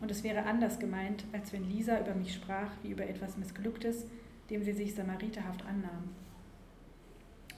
und 0.00 0.10
es 0.10 0.24
wäre 0.24 0.44
anders 0.44 0.78
gemeint, 0.78 1.24
als 1.32 1.52
wenn 1.52 1.68
Lisa 1.68 2.00
über 2.00 2.14
mich 2.14 2.32
sprach 2.32 2.70
wie 2.82 2.92
über 2.92 3.06
etwas 3.06 3.36
Missglücktes, 3.36 4.06
dem 4.48 4.62
sie 4.62 4.72
sich 4.72 4.94
samariterhaft 4.94 5.66
annahm. 5.66 6.08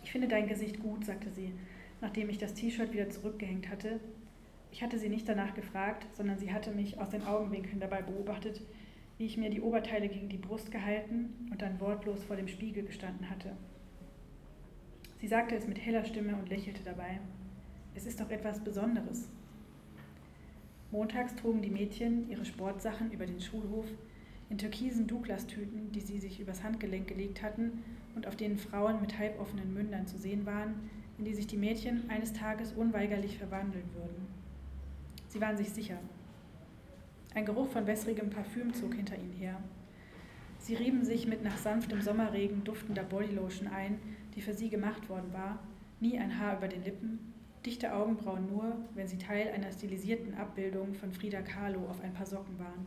Ich 0.02 0.10
finde 0.10 0.26
dein 0.26 0.48
Gesicht 0.48 0.80
gut, 0.80 1.04
sagte 1.04 1.30
sie, 1.30 1.52
nachdem 2.00 2.28
ich 2.28 2.38
das 2.38 2.54
T-Shirt 2.54 2.92
wieder 2.92 3.08
zurückgehängt 3.08 3.68
hatte 3.68 4.00
ich 4.72 4.82
hatte 4.82 4.98
sie 4.98 5.10
nicht 5.10 5.28
danach 5.28 5.54
gefragt, 5.54 6.06
sondern 6.16 6.38
sie 6.38 6.52
hatte 6.52 6.72
mich 6.72 6.98
aus 6.98 7.10
den 7.10 7.24
Augenwinkeln 7.24 7.78
dabei 7.78 8.00
beobachtet, 8.00 8.62
wie 9.18 9.26
ich 9.26 9.36
mir 9.36 9.50
die 9.50 9.60
Oberteile 9.60 10.08
gegen 10.08 10.30
die 10.30 10.38
Brust 10.38 10.72
gehalten 10.72 11.48
und 11.50 11.60
dann 11.60 11.78
wortlos 11.78 12.24
vor 12.24 12.36
dem 12.36 12.48
Spiegel 12.48 12.82
gestanden 12.82 13.28
hatte. 13.28 13.52
Sie 15.20 15.28
sagte 15.28 15.54
es 15.54 15.68
mit 15.68 15.78
heller 15.78 16.04
Stimme 16.04 16.34
und 16.36 16.48
lächelte 16.48 16.82
dabei. 16.82 17.20
Es 17.94 18.06
ist 18.06 18.18
doch 18.18 18.30
etwas 18.30 18.64
Besonderes. 18.64 19.28
Montags 20.90 21.36
trugen 21.36 21.60
die 21.60 21.70
Mädchen 21.70 22.28
ihre 22.30 22.46
Sportsachen 22.46 23.12
über 23.12 23.26
den 23.26 23.40
Schulhof 23.40 23.86
in 24.48 24.56
türkisen 24.56 25.06
Douglas-Tüten, 25.06 25.92
die 25.92 26.00
sie 26.00 26.18
sich 26.18 26.40
übers 26.40 26.62
Handgelenk 26.62 27.08
gelegt 27.08 27.42
hatten 27.42 27.84
und 28.14 28.26
auf 28.26 28.36
denen 28.36 28.56
Frauen 28.56 29.02
mit 29.02 29.18
halboffenen 29.18 29.72
Mündern 29.72 30.06
zu 30.06 30.16
sehen 30.16 30.46
waren, 30.46 30.74
in 31.18 31.26
die 31.26 31.34
sich 31.34 31.46
die 31.46 31.56
Mädchen 31.58 32.08
eines 32.08 32.32
Tages 32.32 32.72
unweigerlich 32.72 33.38
verwandeln 33.38 33.84
würden. 33.94 34.31
Sie 35.32 35.40
waren 35.40 35.56
sich 35.56 35.70
sicher. 35.70 35.96
Ein 37.34 37.46
Geruch 37.46 37.70
von 37.70 37.86
wässrigem 37.86 38.28
Parfüm 38.28 38.74
zog 38.74 38.92
hinter 38.92 39.16
ihnen 39.16 39.32
her. 39.32 39.56
Sie 40.58 40.74
rieben 40.74 41.06
sich 41.06 41.26
mit 41.26 41.42
nach 41.42 41.56
sanftem 41.56 42.02
Sommerregen 42.02 42.64
duftender 42.64 43.02
Bodylotion 43.02 43.68
ein, 43.68 43.98
die 44.34 44.42
für 44.42 44.52
sie 44.52 44.68
gemacht 44.68 45.08
worden 45.08 45.32
war, 45.32 45.58
nie 46.00 46.18
ein 46.18 46.38
Haar 46.38 46.58
über 46.58 46.68
den 46.68 46.84
Lippen, 46.84 47.32
dichte 47.64 47.94
Augenbrauen 47.94 48.46
nur, 48.46 48.76
wenn 48.94 49.08
sie 49.08 49.16
Teil 49.16 49.48
einer 49.54 49.72
stilisierten 49.72 50.34
Abbildung 50.34 50.92
von 50.92 51.12
Frida 51.12 51.40
Kahlo 51.40 51.86
auf 51.88 52.02
ein 52.02 52.12
paar 52.12 52.26
Socken 52.26 52.58
waren. 52.58 52.84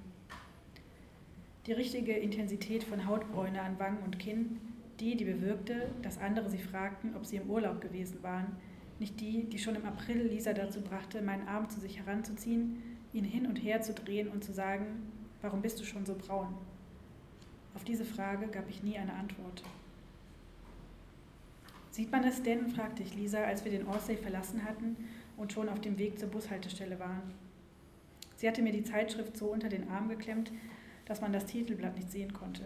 Die 1.65 1.73
richtige 1.73 2.13
Intensität 2.13 2.83
von 2.83 3.07
Hautbräune 3.07 3.59
an 3.59 3.79
Wangen 3.79 4.03
und 4.05 4.19
Kinn, 4.19 4.61
die, 4.99 5.17
die 5.17 5.25
bewirkte, 5.25 5.89
dass 6.03 6.19
andere 6.19 6.51
sie 6.51 6.59
fragten, 6.59 7.15
ob 7.15 7.25
sie 7.25 7.37
im 7.37 7.49
Urlaub 7.49 7.81
gewesen 7.81 8.21
waren, 8.21 8.55
nicht 8.99 9.19
die, 9.19 9.43
die 9.43 9.59
schon 9.59 9.75
im 9.75 9.85
April 9.85 10.27
Lisa 10.27 10.53
dazu 10.53 10.81
brachte, 10.81 11.21
meinen 11.21 11.47
Arm 11.47 11.69
zu 11.69 11.79
sich 11.79 11.99
heranzuziehen, 11.99 12.81
ihn 13.13 13.25
hin 13.25 13.45
und 13.45 13.57
her 13.57 13.81
zu 13.81 13.93
drehen 13.93 14.29
und 14.29 14.43
zu 14.43 14.53
sagen, 14.53 15.11
warum 15.41 15.61
bist 15.61 15.79
du 15.79 15.83
schon 15.83 16.05
so 16.05 16.15
braun? 16.15 16.55
Auf 17.75 17.83
diese 17.83 18.05
Frage 18.05 18.47
gab 18.47 18.69
ich 18.69 18.83
nie 18.83 18.97
eine 18.97 19.13
Antwort. 19.13 19.63
Sieht 21.91 22.11
man 22.11 22.23
es 22.23 22.43
denn? 22.43 22.69
fragte 22.69 23.03
ich 23.03 23.15
Lisa, 23.15 23.43
als 23.43 23.63
wir 23.63 23.71
den 23.71 23.87
Orsay 23.87 24.17
verlassen 24.17 24.63
hatten 24.63 24.97
und 25.37 25.53
schon 25.53 25.69
auf 25.69 25.79
dem 25.79 25.97
Weg 25.97 26.19
zur 26.19 26.29
Bushaltestelle 26.29 26.99
waren. 26.99 27.33
Sie 28.37 28.47
hatte 28.47 28.61
mir 28.61 28.73
die 28.73 28.83
Zeitschrift 28.83 29.37
so 29.37 29.47
unter 29.47 29.69
den 29.69 29.89
Arm 29.89 30.09
geklemmt, 30.09 30.51
dass 31.05 31.21
man 31.21 31.31
das 31.31 31.45
Titelblatt 31.45 31.95
nicht 31.95 32.11
sehen 32.11 32.33
konnte. 32.33 32.65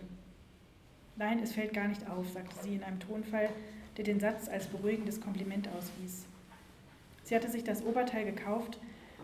Nein, 1.16 1.40
es 1.40 1.54
fällt 1.54 1.74
gar 1.74 1.88
nicht 1.88 2.10
auf, 2.10 2.30
sagte 2.30 2.56
sie 2.64 2.76
in 2.76 2.84
einem 2.84 3.00
Tonfall, 3.00 3.50
der 4.00 4.06
den 4.06 4.22
Satz 4.22 4.48
als 4.48 4.68
beruhigendes 4.68 5.20
Kompliment 5.20 5.68
auswies. 5.68 6.26
Sie 7.26 7.36
hatte 7.36 7.50
sich 7.50 7.66
das 7.66 7.84
Oberteil 7.84 8.24
gekauft, 8.24 8.80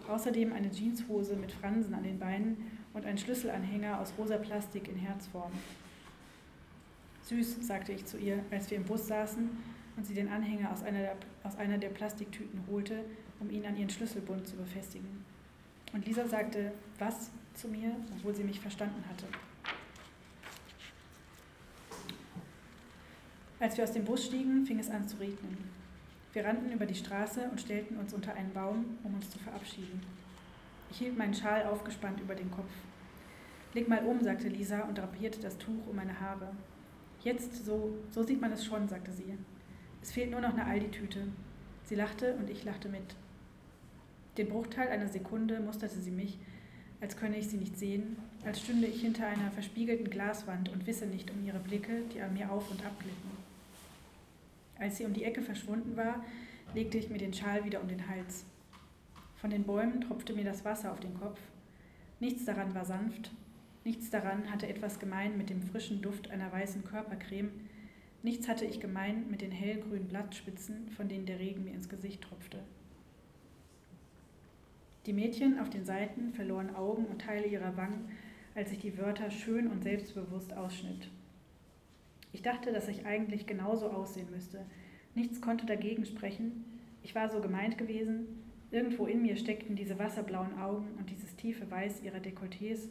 außerdem 0.09 0.51
eine 0.51 0.69
Jeanshose 0.69 1.37
mit 1.37 1.53
Fransen 1.53 1.93
an 1.93 2.03
den 2.03 2.19
Beinen 2.19 2.57
und 2.93 3.05
einen 3.05 3.17
Schlüsselanhänger 3.17 4.01
aus 4.01 4.11
rosa 4.17 4.35
Plastik 4.35 4.89
in 4.89 4.97
Herzform. 4.97 5.53
Süß, 7.21 7.65
sagte 7.65 7.93
ich 7.93 8.05
zu 8.05 8.17
ihr, 8.17 8.43
als 8.51 8.69
wir 8.69 8.77
im 8.77 8.83
Bus 8.83 9.07
saßen 9.07 9.49
und 9.95 10.05
sie 10.05 10.13
den 10.13 10.27
Anhänger 10.27 10.73
aus 10.73 10.83
einer, 10.83 10.99
der, 10.99 11.15
aus 11.45 11.55
einer 11.55 11.77
der 11.77 11.89
Plastiktüten 11.89 12.61
holte, 12.69 13.05
um 13.39 13.49
ihn 13.49 13.65
an 13.65 13.77
ihren 13.77 13.89
Schlüsselbund 13.89 14.45
zu 14.45 14.57
befestigen. 14.57 15.23
Und 15.93 16.05
Lisa 16.05 16.27
sagte 16.27 16.73
was 16.99 17.31
zu 17.53 17.69
mir, 17.69 17.95
obwohl 18.17 18.35
sie 18.35 18.43
mich 18.43 18.59
verstanden 18.59 19.05
hatte. 19.09 19.25
Als 23.65 23.77
wir 23.77 23.83
aus 23.83 23.93
dem 23.93 24.05
Bus 24.05 24.23
stiegen, 24.25 24.63
fing 24.63 24.77
es 24.77 24.91
an 24.91 25.07
zu 25.07 25.17
regnen. 25.17 25.57
Wir 26.33 26.45
rannten 26.45 26.71
über 26.71 26.85
die 26.85 26.93
Straße 26.93 27.49
und 27.49 27.59
stellten 27.59 27.97
uns 27.97 28.13
unter 28.13 28.35
einen 28.35 28.53
Baum, 28.53 28.99
um 29.03 29.15
uns 29.15 29.31
zu 29.31 29.39
verabschieden. 29.39 30.03
Ich 30.91 30.99
hielt 30.99 31.17
meinen 31.17 31.33
Schal 31.33 31.65
aufgespannt 31.65 32.21
über 32.21 32.35
den 32.35 32.51
Kopf. 32.51 32.69
Leg 33.73 33.87
mal 33.89 34.05
um, 34.05 34.21
sagte 34.23 34.49
Lisa 34.49 34.81
und 34.81 34.99
drapierte 34.99 35.39
das 35.39 35.57
Tuch 35.57 35.87
um 35.89 35.95
meine 35.95 36.19
Haare. 36.19 36.51
Jetzt, 37.23 37.65
so, 37.65 37.97
so 38.11 38.21
sieht 38.21 38.39
man 38.39 38.51
es 38.51 38.63
schon, 38.63 38.87
sagte 38.87 39.11
sie. 39.11 39.35
Es 39.99 40.11
fehlt 40.11 40.29
nur 40.29 40.41
noch 40.41 40.53
eine 40.53 40.67
Aldi-Tüte. 40.67 41.23
Sie 41.85 41.95
lachte 41.95 42.35
und 42.35 42.51
ich 42.51 42.63
lachte 42.65 42.87
mit. 42.87 43.15
Den 44.37 44.49
Bruchteil 44.49 44.89
einer 44.89 45.07
Sekunde 45.07 45.59
musterte 45.59 45.99
sie 45.99 46.11
mich, 46.11 46.37
als 47.01 47.17
könne 47.17 47.39
ich 47.39 47.49
sie 47.49 47.57
nicht 47.57 47.79
sehen, 47.79 48.17
als 48.45 48.61
stünde 48.61 48.85
ich 48.85 49.01
hinter 49.01 49.25
einer 49.25 49.49
verspiegelten 49.49 50.11
Glaswand 50.11 50.69
und 50.69 50.85
wisse 50.85 51.07
nicht 51.07 51.31
um 51.31 51.43
ihre 51.43 51.57
Blicke, 51.57 52.03
die 52.13 52.21
an 52.21 52.35
mir 52.35 52.51
auf 52.51 52.69
und 52.69 52.85
ab 52.85 52.99
glitten. 52.99 53.34
Als 54.77 54.97
sie 54.97 55.05
um 55.05 55.13
die 55.13 55.23
Ecke 55.23 55.41
verschwunden 55.41 55.95
war, 55.95 56.23
legte 56.73 56.97
ich 56.97 57.09
mir 57.09 57.17
den 57.17 57.33
Schal 57.33 57.63
wieder 57.63 57.81
um 57.81 57.87
den 57.87 58.07
Hals. 58.07 58.45
Von 59.35 59.49
den 59.49 59.63
Bäumen 59.63 60.01
tropfte 60.01 60.33
mir 60.33 60.43
das 60.43 60.65
Wasser 60.65 60.91
auf 60.91 60.99
den 60.99 61.13
Kopf. 61.13 61.39
Nichts 62.19 62.45
daran 62.45 62.73
war 62.73 62.85
sanft, 62.85 63.31
nichts 63.83 64.09
daran 64.09 64.51
hatte 64.51 64.67
etwas 64.67 64.99
gemein 64.99 65.37
mit 65.37 65.49
dem 65.49 65.61
frischen 65.61 66.01
Duft 66.01 66.31
einer 66.31 66.51
weißen 66.51 66.83
Körpercreme, 66.83 67.51
nichts 68.23 68.47
hatte 68.47 68.65
ich 68.65 68.79
gemein 68.79 69.29
mit 69.29 69.41
den 69.41 69.51
hellgrünen 69.51 70.07
Blattspitzen, 70.07 70.89
von 70.89 71.07
denen 71.07 71.25
der 71.25 71.39
Regen 71.39 71.63
mir 71.63 71.73
ins 71.73 71.89
Gesicht 71.89 72.23
tropfte. 72.23 72.63
Die 75.05 75.13
Mädchen 75.13 75.59
auf 75.59 75.69
den 75.69 75.85
Seiten 75.85 76.33
verloren 76.33 76.75
Augen 76.75 77.05
und 77.05 77.21
Teile 77.21 77.45
ihrer 77.45 77.77
Wangen, 77.77 78.09
als 78.55 78.71
ich 78.71 78.79
die 78.79 78.97
Wörter 78.97 79.29
schön 79.29 79.67
und 79.67 79.83
selbstbewusst 79.83 80.53
ausschnitt. 80.53 81.09
Ich 82.35 82.41
dachte, 82.41 82.73
dass 82.73 82.89
ich 82.89 83.05
eigentlich 83.05 83.47
genauso 83.47 83.89
aussehen 83.89 84.29
müsste. 84.29 84.65
Nichts 85.13 85.39
konnte 85.39 85.65
dagegen 85.65 86.03
sprechen. 86.03 86.65
Ich 87.01 87.15
war 87.15 87.29
so 87.29 87.39
gemeint 87.39 87.77
gewesen. 87.77 88.27
Irgendwo 88.71 89.05
in 89.05 89.21
mir 89.21 89.37
steckten 89.37 89.77
diese 89.77 89.97
wasserblauen 89.97 90.59
Augen 90.59 90.85
und 90.97 91.09
dieses 91.09 91.33
tiefe 91.37 91.71
Weiß 91.71 92.03
ihrer 92.03 92.17
Dekolletés. 92.17 92.89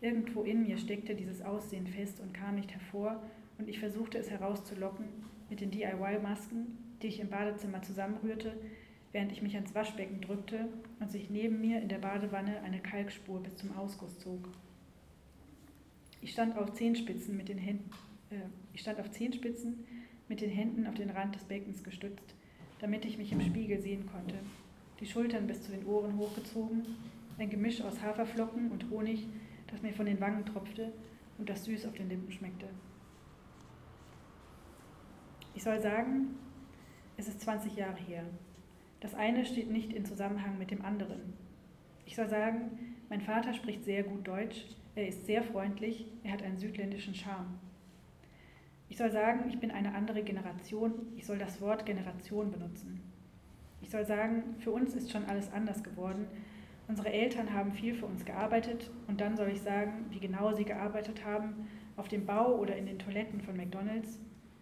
Irgendwo 0.00 0.42
in 0.42 0.62
mir 0.62 0.78
steckte 0.78 1.14
dieses 1.14 1.42
Aussehen 1.42 1.86
fest 1.86 2.18
und 2.20 2.32
kam 2.32 2.54
nicht 2.54 2.72
hervor, 2.72 3.22
und 3.58 3.68
ich 3.68 3.78
versuchte 3.78 4.16
es 4.16 4.30
herauszulocken 4.30 5.04
mit 5.50 5.60
den 5.60 5.70
DIY-Masken, 5.70 6.78
die 7.02 7.08
ich 7.08 7.20
im 7.20 7.28
Badezimmer 7.28 7.82
zusammenrührte, 7.82 8.54
während 9.12 9.32
ich 9.32 9.42
mich 9.42 9.54
ans 9.54 9.74
Waschbecken 9.74 10.22
drückte 10.22 10.66
und 10.98 11.10
sich 11.10 11.28
neben 11.28 11.60
mir 11.60 11.82
in 11.82 11.90
der 11.90 11.98
Badewanne 11.98 12.62
eine 12.62 12.80
Kalkspur 12.80 13.42
bis 13.42 13.54
zum 13.56 13.76
Ausguss 13.76 14.18
zog. 14.18 14.48
Ich 16.22 16.32
stand 16.32 16.56
auf 16.56 16.72
Zehenspitzen 16.72 17.36
mit 17.36 17.50
den 17.50 17.58
Händen, 17.58 17.90
ich 18.72 18.80
stand 18.80 19.00
auf 19.00 19.10
Zehenspitzen 19.10 19.84
mit 20.28 20.40
den 20.40 20.50
Händen 20.50 20.86
auf 20.86 20.94
den 20.94 21.10
Rand 21.10 21.34
des 21.34 21.44
Beckens 21.44 21.82
gestützt, 21.82 22.34
damit 22.80 23.04
ich 23.04 23.18
mich 23.18 23.32
im 23.32 23.40
Spiegel 23.40 23.80
sehen 23.80 24.06
konnte. 24.06 24.34
Die 25.00 25.06
Schultern 25.06 25.46
bis 25.46 25.62
zu 25.62 25.72
den 25.72 25.86
Ohren 25.86 26.16
hochgezogen, 26.18 26.82
ein 27.38 27.50
Gemisch 27.50 27.80
aus 27.80 28.00
Haferflocken 28.02 28.70
und 28.70 28.90
Honig, 28.90 29.26
das 29.68 29.82
mir 29.82 29.92
von 29.92 30.06
den 30.06 30.20
Wangen 30.20 30.44
tropfte 30.44 30.92
und 31.38 31.48
das 31.48 31.64
süß 31.64 31.86
auf 31.86 31.94
den 31.94 32.08
Lippen 32.08 32.30
schmeckte. 32.32 32.68
Ich 35.54 35.62
soll 35.62 35.80
sagen, 35.80 36.36
es 37.16 37.28
ist 37.28 37.40
20 37.40 37.76
Jahre 37.76 37.98
her. 37.98 38.24
Das 39.00 39.14
eine 39.14 39.44
steht 39.46 39.70
nicht 39.70 39.92
in 39.92 40.04
Zusammenhang 40.04 40.58
mit 40.58 40.70
dem 40.70 40.84
anderen. 40.84 41.32
Ich 42.06 42.16
soll 42.16 42.28
sagen, 42.28 42.96
mein 43.08 43.20
Vater 43.20 43.54
spricht 43.54 43.84
sehr 43.84 44.02
gut 44.02 44.26
Deutsch, 44.26 44.66
er 44.94 45.08
ist 45.08 45.26
sehr 45.26 45.42
freundlich, 45.42 46.06
er 46.24 46.32
hat 46.32 46.42
einen 46.42 46.58
südländischen 46.58 47.14
Charme. 47.14 47.58
Ich 48.88 48.96
soll 48.96 49.10
sagen, 49.10 49.48
ich 49.48 49.58
bin 49.58 49.70
eine 49.70 49.94
andere 49.94 50.22
Generation, 50.22 50.92
ich 51.16 51.26
soll 51.26 51.38
das 51.38 51.60
Wort 51.60 51.84
Generation 51.84 52.50
benutzen. 52.50 53.00
Ich 53.82 53.90
soll 53.90 54.04
sagen, 54.04 54.56
für 54.58 54.70
uns 54.70 54.94
ist 54.94 55.10
schon 55.10 55.26
alles 55.26 55.52
anders 55.52 55.84
geworden. 55.84 56.26
Unsere 56.88 57.12
Eltern 57.12 57.52
haben 57.52 57.72
viel 57.72 57.94
für 57.94 58.06
uns 58.06 58.24
gearbeitet 58.24 58.90
und 59.06 59.20
dann 59.20 59.36
soll 59.36 59.48
ich 59.48 59.60
sagen, 59.60 60.06
wie 60.10 60.20
genau 60.20 60.52
sie 60.52 60.64
gearbeitet 60.64 61.24
haben, 61.24 61.68
auf 61.96 62.08
dem 62.08 62.24
Bau 62.24 62.56
oder 62.56 62.76
in 62.76 62.86
den 62.86 62.98
Toiletten 62.98 63.40
von 63.42 63.56
McDonald's. 63.56 64.18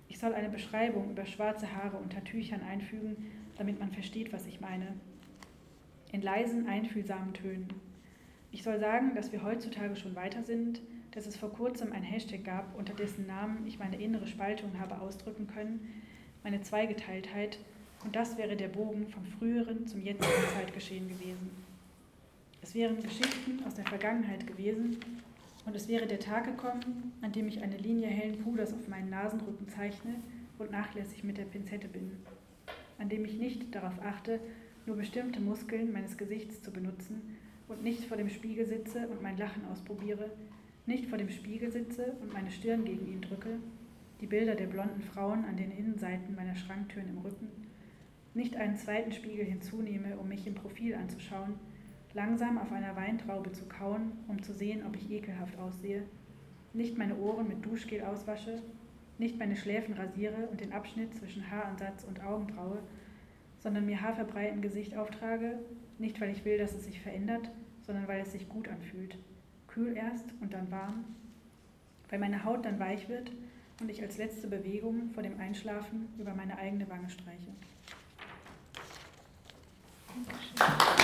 Ich 0.08 0.18
soll 0.18 0.34
eine 0.34 0.48
Beschreibung 0.48 1.10
über 1.10 1.24
schwarze 1.24 1.72
Haare 1.76 1.96
unter 1.96 2.22
Tüchern 2.24 2.62
einfügen, 2.62 3.30
damit 3.56 3.78
man 3.78 3.92
versteht, 3.92 4.32
was 4.32 4.46
ich 4.46 4.60
meine. 4.60 4.94
In 6.12 6.22
leisen, 6.22 6.66
einfühlsamen 6.66 7.32
Tönen. 7.34 7.68
Ich 8.50 8.62
soll 8.62 8.80
sagen, 8.80 9.14
dass 9.14 9.32
wir 9.32 9.42
heutzutage 9.42 9.96
schon 9.96 10.16
weiter 10.16 10.42
sind, 10.42 10.80
dass 11.16 11.26
es 11.26 11.36
vor 11.36 11.52
kurzem 11.52 11.92
ein 11.92 12.04
Hashtag 12.04 12.44
gab, 12.44 12.78
unter 12.78 12.94
dessen 12.94 13.26
Namen 13.26 13.66
ich 13.66 13.80
meine 13.80 13.96
innere 13.96 14.28
Spaltung 14.28 14.78
habe 14.78 15.00
ausdrücken 15.00 15.48
können, 15.48 16.02
meine 16.44 16.62
Zweigeteiltheit, 16.62 17.58
und 18.04 18.14
das 18.14 18.38
wäre 18.38 18.54
der 18.54 18.68
Bogen 18.68 19.08
vom 19.08 19.24
früheren 19.24 19.88
zum 19.88 20.00
jetzigen 20.00 20.48
Zeitgeschehen 20.54 21.08
gewesen. 21.08 21.50
Es 22.62 22.74
wären 22.74 23.02
Geschichten 23.02 23.64
aus 23.66 23.74
der 23.74 23.86
Vergangenheit 23.86 24.46
gewesen, 24.46 24.98
und 25.64 25.74
es 25.74 25.88
wäre 25.88 26.06
der 26.06 26.20
Tag 26.20 26.44
gekommen, 26.44 27.12
an 27.22 27.32
dem 27.32 27.48
ich 27.48 27.60
eine 27.60 27.78
Linie 27.78 28.06
hellen 28.06 28.44
Puders 28.44 28.72
auf 28.72 28.86
meinen 28.86 29.10
Nasenrücken 29.10 29.68
zeichne 29.68 30.14
und 30.60 30.70
nachlässig 30.70 31.24
mit 31.24 31.38
der 31.38 31.44
Pinzette 31.44 31.88
bin 31.88 32.12
an 32.98 33.08
dem 33.08 33.24
ich 33.24 33.34
nicht 33.34 33.74
darauf 33.74 34.00
achte, 34.02 34.40
nur 34.86 34.96
bestimmte 34.96 35.40
Muskeln 35.40 35.92
meines 35.92 36.16
Gesichts 36.16 36.62
zu 36.62 36.70
benutzen 36.70 37.36
und 37.68 37.82
nicht 37.82 38.04
vor 38.04 38.16
dem 38.16 38.30
Spiegel 38.30 38.66
sitze 38.66 39.08
und 39.08 39.22
mein 39.22 39.36
Lachen 39.36 39.64
ausprobiere, 39.66 40.30
nicht 40.86 41.06
vor 41.06 41.18
dem 41.18 41.30
Spiegel 41.30 41.70
sitze 41.70 42.16
und 42.22 42.32
meine 42.32 42.50
Stirn 42.50 42.84
gegen 42.84 43.06
ihn 43.06 43.20
drücke, 43.20 43.58
die 44.20 44.26
Bilder 44.26 44.54
der 44.54 44.66
blonden 44.66 45.02
Frauen 45.02 45.44
an 45.44 45.56
den 45.56 45.72
Innenseiten 45.72 46.34
meiner 46.34 46.56
Schranktüren 46.56 47.08
im 47.08 47.18
Rücken, 47.18 47.48
nicht 48.34 48.56
einen 48.56 48.76
zweiten 48.76 49.12
Spiegel 49.12 49.44
hinzunehme, 49.44 50.16
um 50.16 50.28
mich 50.28 50.46
im 50.46 50.54
Profil 50.54 50.94
anzuschauen, 50.94 51.54
langsam 52.14 52.58
auf 52.58 52.72
einer 52.72 52.94
Weintraube 52.96 53.52
zu 53.52 53.66
kauen, 53.66 54.12
um 54.28 54.42
zu 54.42 54.54
sehen, 54.54 54.86
ob 54.86 54.96
ich 54.96 55.10
ekelhaft 55.10 55.58
aussehe, 55.58 56.02
nicht 56.72 56.96
meine 56.96 57.16
Ohren 57.16 57.48
mit 57.48 57.64
Duschgel 57.64 58.02
auswasche, 58.02 58.62
nicht 59.18 59.38
meine 59.38 59.56
Schläfen 59.56 59.94
rasiere 59.94 60.48
und 60.50 60.60
den 60.60 60.72
Abschnitt 60.72 61.14
zwischen 61.14 61.50
Haaransatz 61.50 62.04
und 62.04 62.22
Augenbraue, 62.22 62.78
sondern 63.58 63.86
mir 63.86 64.00
Haarverbrei 64.00 64.48
im 64.48 64.62
Gesicht 64.62 64.96
auftrage, 64.96 65.58
nicht 65.98 66.20
weil 66.20 66.30
ich 66.30 66.44
will, 66.44 66.58
dass 66.58 66.74
es 66.74 66.84
sich 66.84 67.00
verändert, 67.00 67.50
sondern 67.82 68.06
weil 68.06 68.20
es 68.20 68.32
sich 68.32 68.48
gut 68.48 68.68
anfühlt. 68.68 69.16
Kühl 69.76 69.94
erst 69.94 70.24
und 70.40 70.54
dann 70.54 70.70
warm, 70.70 71.04
weil 72.08 72.18
meine 72.18 72.44
Haut 72.44 72.64
dann 72.64 72.80
weich 72.80 73.10
wird 73.10 73.30
und 73.78 73.90
ich 73.90 74.00
als 74.00 74.16
letzte 74.16 74.48
Bewegung 74.48 75.10
vor 75.12 75.22
dem 75.22 75.38
Einschlafen 75.38 76.08
über 76.18 76.32
meine 76.32 76.56
eigene 76.56 76.88
Wange 76.88 77.10
streiche. 77.10 77.52
Dankeschön. 80.14 80.96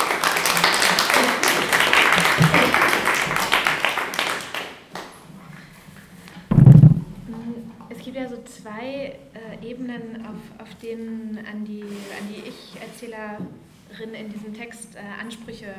gibt 8.12 8.16
ja 8.16 8.28
so 8.28 8.42
zwei 8.42 9.16
äh, 9.32 9.66
Ebenen, 9.66 10.26
auf, 10.26 10.60
auf 10.60 10.74
denen 10.82 11.38
an 11.50 11.64
die, 11.64 11.82
an 11.82 12.28
die 12.28 12.46
Ich-Erzählerin 12.46 14.14
in 14.14 14.30
diesem 14.30 14.52
Text 14.52 14.96
äh, 14.96 14.98
Ansprüche 15.18 15.74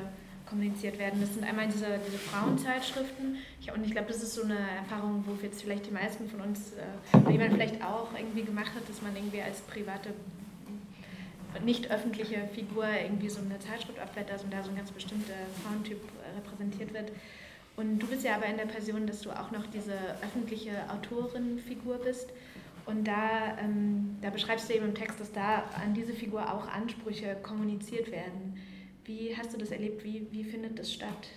kommuniziert 0.54 1.00
werden. 1.00 1.20
Das 1.20 1.34
sind 1.34 1.44
einmal 1.44 1.68
diese, 1.68 2.00
diese 2.06 2.20
Frauenzeitschriften. 2.20 3.38
Ich, 3.60 3.74
und 3.74 3.84
ich 3.84 3.92
glaube, 3.92 4.08
das 4.08 4.22
ist 4.22 4.36
so 4.36 4.44
eine 4.44 4.60
Erfahrung, 4.78 5.24
wo 5.26 5.36
jetzt 5.44 5.64
vielleicht 5.64 5.88
die 5.88 5.92
meisten 5.92 6.30
von 6.30 6.42
uns, 6.42 6.74
äh, 6.74 7.32
die 7.32 7.38
man 7.40 7.52
vielleicht 7.52 7.84
auch 7.84 8.10
irgendwie 8.16 8.44
gemacht 8.44 8.72
hat, 8.76 8.88
dass 8.88 9.02
man 9.02 9.16
irgendwie 9.16 9.42
als 9.42 9.62
private, 9.62 10.14
nicht 11.66 11.90
öffentliche 11.90 12.48
Figur 12.54 12.86
irgendwie 12.86 13.30
so 13.30 13.40
eine 13.42 13.58
Zeitschrift 13.60 14.00
abblättert 14.00 14.44
und 14.44 14.54
da 14.54 14.64
so 14.64 14.70
ein 14.70 14.76
ganz 14.76 14.92
bestimmter 14.92 15.34
Frauentyp 15.64 15.98
äh, 15.98 16.36
repräsentiert 16.38 16.94
wird. 16.94 17.12
Und 17.76 17.98
du 17.98 18.06
bist 18.06 18.24
ja 18.24 18.36
aber 18.36 18.46
in 18.46 18.58
der 18.58 18.68
Person, 18.68 19.08
dass 19.08 19.22
du 19.22 19.32
auch 19.32 19.50
noch 19.50 19.66
diese 19.68 19.94
öffentliche 20.22 20.72
Autorenfigur 20.90 21.98
bist. 21.98 22.30
Und 22.86 23.08
da, 23.08 23.58
ähm, 23.60 24.18
da 24.22 24.30
beschreibst 24.30 24.70
du 24.70 24.76
eben 24.76 24.90
im 24.90 24.96
Text, 24.96 25.20
dass 25.20 25.32
da 25.32 25.64
an 25.84 25.96
diese 25.96 26.14
Figur 26.14 26.54
auch 26.54 26.68
Ansprüche 26.68 27.36
kommuniziert 27.42 28.12
werden. 28.12 28.60
Wie 29.06 29.36
hast 29.36 29.54
du 29.54 29.58
das 29.58 29.72
erlebt? 29.72 30.04
Wie, 30.04 30.28
wie 30.32 30.44
findet 30.44 30.80
das 30.80 30.94
statt? 30.94 31.30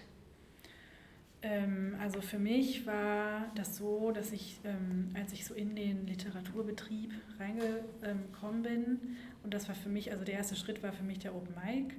Ähm, 1.42 1.96
also 2.00 2.20
für 2.20 2.38
mich 2.38 2.86
war 2.86 3.50
das 3.54 3.76
so, 3.76 4.10
dass 4.12 4.32
ich, 4.32 4.58
ähm, 4.64 5.10
als 5.14 5.32
ich 5.32 5.44
so 5.44 5.54
in 5.54 5.76
den 5.76 6.06
Literaturbetrieb 6.06 7.12
reingekommen 7.38 8.62
bin, 8.62 9.00
und 9.42 9.54
das 9.54 9.68
war 9.68 9.74
für 9.74 9.88
mich, 9.88 10.10
also 10.10 10.24
der 10.24 10.34
erste 10.34 10.56
Schritt 10.56 10.82
war 10.82 10.92
für 10.92 11.04
mich 11.04 11.20
der 11.20 11.34
Open 11.34 11.54
Mic. 11.54 11.94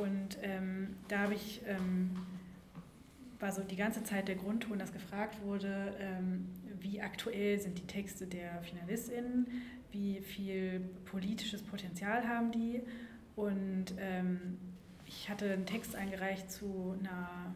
Und 0.00 0.38
ähm, 0.42 0.94
da 1.08 1.20
habe 1.20 1.34
ich 1.34 1.62
ähm, 1.66 2.10
war 3.40 3.52
so 3.52 3.62
die 3.62 3.76
ganze 3.76 4.04
Zeit 4.04 4.28
der 4.28 4.36
Grundton, 4.36 4.78
dass 4.78 4.92
gefragt 4.92 5.42
wurde, 5.42 5.94
ähm, 5.98 6.46
wie 6.78 7.00
aktuell 7.00 7.58
sind 7.58 7.78
die 7.78 7.86
Texte 7.86 8.26
der 8.26 8.62
FinalistInnen, 8.62 9.46
wie 9.90 10.20
viel 10.20 10.80
politisches 11.06 11.62
Potenzial 11.62 12.28
haben 12.28 12.52
die. 12.52 12.82
Und 13.36 13.94
ähm, 13.98 14.58
ich 15.10 15.28
hatte 15.28 15.52
einen 15.52 15.66
Text 15.66 15.96
eingereicht 15.96 16.50
zu 16.50 16.94
einer 17.00 17.54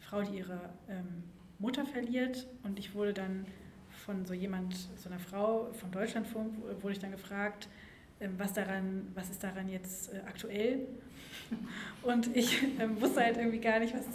Frau, 0.00 0.22
die 0.22 0.38
ihre 0.38 0.70
ähm, 0.88 1.24
Mutter 1.58 1.84
verliert. 1.84 2.46
Und 2.62 2.78
ich 2.78 2.94
wurde 2.94 3.12
dann 3.12 3.44
von 3.90 4.24
so 4.24 4.34
jemand, 4.34 4.74
so 4.96 5.08
einer 5.08 5.18
Frau 5.18 5.72
von 5.72 5.90
Deutschlandfunk, 5.90 6.54
wurde 6.80 6.92
ich 6.92 7.00
dann 7.00 7.10
gefragt, 7.10 7.68
ähm, 8.20 8.34
was, 8.38 8.52
daran, 8.52 9.08
was 9.14 9.30
ist 9.30 9.42
daran 9.42 9.68
jetzt 9.68 10.14
äh, 10.14 10.18
aktuell? 10.26 10.86
Und 12.02 12.34
ich 12.36 12.62
ähm, 12.78 13.00
wusste 13.00 13.20
halt 13.20 13.36
irgendwie 13.36 13.60
gar 13.60 13.80
nicht, 13.80 13.94
was 13.94 14.06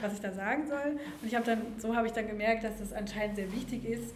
was 0.00 0.12
ich 0.12 0.20
da 0.20 0.32
sagen 0.32 0.66
soll. 0.66 0.98
Und 1.22 1.26
ich 1.26 1.34
habe 1.34 1.46
dann, 1.46 1.62
so 1.78 1.96
habe 1.96 2.06
ich 2.06 2.12
dann 2.12 2.26
gemerkt, 2.26 2.64
dass 2.64 2.78
das 2.78 2.92
anscheinend 2.92 3.36
sehr 3.36 3.52
wichtig 3.52 3.84
ist, 3.84 4.14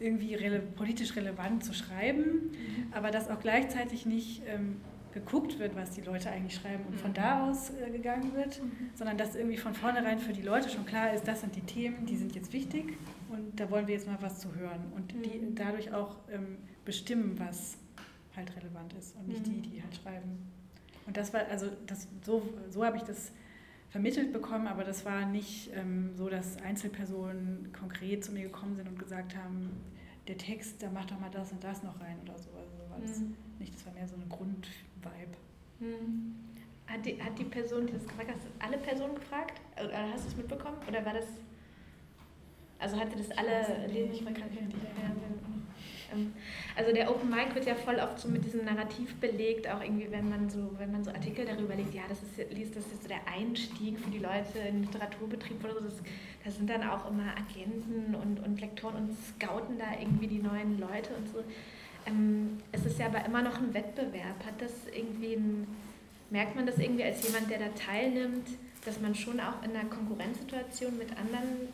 irgendwie 0.00 0.34
rele 0.34 0.60
politisch 0.60 1.16
relevant 1.16 1.64
zu 1.64 1.72
schreiben, 1.72 2.22
mhm. 2.22 2.92
aber 2.92 3.10
dass 3.10 3.30
auch 3.30 3.40
gleichzeitig 3.40 4.06
nicht 4.06 4.42
ähm, 4.46 4.76
geguckt 5.18 5.58
wird, 5.58 5.76
was 5.76 5.90
die 5.90 6.00
Leute 6.00 6.30
eigentlich 6.30 6.54
schreiben 6.54 6.84
und 6.86 6.96
von 6.96 7.10
mhm. 7.10 7.14
da 7.14 7.48
aus 7.48 7.70
äh, 7.70 7.90
gegangen 7.90 8.34
wird, 8.34 8.62
mhm. 8.62 8.90
sondern 8.94 9.18
dass 9.18 9.34
irgendwie 9.34 9.56
von 9.56 9.74
vornherein 9.74 10.18
für 10.18 10.32
die 10.32 10.42
Leute 10.42 10.68
schon 10.68 10.86
klar 10.86 11.12
ist, 11.12 11.26
das 11.26 11.40
sind 11.40 11.54
die 11.56 11.62
Themen, 11.62 12.06
die 12.06 12.16
sind 12.16 12.34
jetzt 12.34 12.52
wichtig 12.52 12.96
und 13.28 13.58
da 13.58 13.70
wollen 13.70 13.86
wir 13.86 13.94
jetzt 13.94 14.06
mal 14.06 14.18
was 14.20 14.38
zu 14.40 14.54
hören 14.54 14.92
und 14.94 15.12
die 15.12 15.38
mhm. 15.38 15.54
dadurch 15.54 15.92
auch 15.92 16.16
ähm, 16.30 16.58
bestimmen, 16.84 17.38
was 17.38 17.76
halt 18.36 18.54
relevant 18.56 18.92
ist 18.94 19.16
und 19.16 19.28
nicht 19.28 19.46
die, 19.46 19.60
die 19.60 19.82
halt 19.82 19.94
schreiben. 19.96 20.38
Und 21.06 21.16
das 21.16 21.32
war, 21.32 21.40
also 21.50 21.66
das, 21.86 22.06
so, 22.24 22.42
so 22.70 22.84
habe 22.84 22.96
ich 22.98 23.02
das 23.02 23.32
vermittelt 23.90 24.32
bekommen, 24.32 24.66
aber 24.66 24.84
das 24.84 25.04
war 25.04 25.24
nicht 25.26 25.70
ähm, 25.74 26.10
so, 26.14 26.28
dass 26.28 26.60
Einzelpersonen 26.62 27.72
konkret 27.72 28.24
zu 28.24 28.32
mir 28.32 28.44
gekommen 28.44 28.76
sind 28.76 28.88
und 28.88 28.98
gesagt 28.98 29.34
haben, 29.36 29.70
der 30.28 30.36
Text, 30.36 30.82
da 30.82 30.90
mach 30.92 31.06
doch 31.06 31.18
mal 31.18 31.30
das 31.30 31.52
und 31.52 31.64
das 31.64 31.82
noch 31.82 31.98
rein 32.00 32.18
oder 32.22 32.38
so. 32.38 32.50
Also 32.50 32.90
war 32.90 33.00
das 33.00 33.18
mhm. 33.18 33.34
nicht, 33.58 33.74
das 33.74 33.86
war 33.86 33.94
mehr 33.94 34.06
so 34.06 34.14
eine 34.14 34.26
Grundvibe. 35.02 35.36
Mhm. 35.80 36.34
Hat, 36.86 37.04
die, 37.04 37.22
hat 37.22 37.38
die 37.38 37.44
Person, 37.44 37.86
die 37.86 37.92
das 37.92 38.06
gefragt 38.06 38.30
hat, 38.30 38.36
alle 38.58 38.78
Personen 38.78 39.14
gefragt? 39.14 39.60
Oder 39.76 40.12
hast 40.12 40.24
du 40.24 40.28
es 40.28 40.36
mitbekommen? 40.36 40.78
Oder 40.88 41.04
war 41.04 41.14
das. 41.14 41.26
Also 42.78 42.98
hatte 42.98 43.16
das 43.16 43.30
alle? 43.36 43.86
Ich 43.92 44.24
ähm, 46.10 46.32
also 46.74 46.92
der 46.92 47.10
Open 47.10 47.28
Mic 47.28 47.54
wird 47.54 47.66
ja 47.66 47.74
voll 47.74 47.96
oft 47.96 48.18
so 48.18 48.28
mit 48.28 48.42
diesem 48.42 48.64
Narrativ 48.64 49.16
belegt, 49.16 49.68
auch 49.68 49.82
irgendwie, 49.82 50.10
wenn 50.10 50.30
man 50.30 50.48
so, 50.48 50.70
wenn 50.78 50.90
man 50.90 51.04
so 51.04 51.10
Artikel 51.10 51.44
darüber 51.44 51.74
legt, 51.74 51.92
ja, 51.92 52.02
das 52.08 52.22
ist, 52.22 52.50
liest, 52.50 52.76
das 52.76 52.86
ist 52.86 53.02
so 53.02 53.08
der 53.08 53.26
Einstieg 53.28 53.98
für 53.98 54.10
die 54.10 54.20
Leute 54.20 54.58
in 54.60 54.76
den 54.76 54.82
Literaturbetrieb 54.84 55.62
oder 55.62 55.74
so. 55.74 55.80
Das, 55.80 56.00
das 56.44 56.56
sind 56.56 56.70
dann 56.70 56.88
auch 56.88 57.10
immer 57.10 57.34
Agenten 57.36 58.14
und, 58.14 58.40
und 58.40 58.60
Lektoren 58.60 58.96
und 58.96 59.10
scouten 59.12 59.76
da 59.78 60.00
irgendwie 60.00 60.28
die 60.28 60.38
neuen 60.38 60.78
Leute 60.78 61.12
und 61.14 61.28
so. 61.28 61.44
Ähm, 62.08 62.58
es 62.72 62.84
ist 62.86 62.98
ja 62.98 63.06
aber 63.06 63.24
immer 63.24 63.42
noch 63.42 63.58
ein 63.58 63.72
Wettbewerb. 63.74 64.44
Hat 64.44 64.60
das 64.60 64.72
irgendwie 64.94 65.34
ein, 65.34 65.66
merkt 66.30 66.56
man 66.56 66.66
das 66.66 66.78
irgendwie 66.78 67.04
als 67.04 67.22
jemand, 67.26 67.50
der 67.50 67.58
da 67.58 67.68
teilnimmt, 67.68 68.48
dass 68.84 69.00
man 69.00 69.14
schon 69.14 69.40
auch 69.40 69.62
in 69.62 69.76
einer 69.76 69.88
Konkurrenzsituation 69.88 70.96
mit 70.98 71.10
anderen 71.16 71.68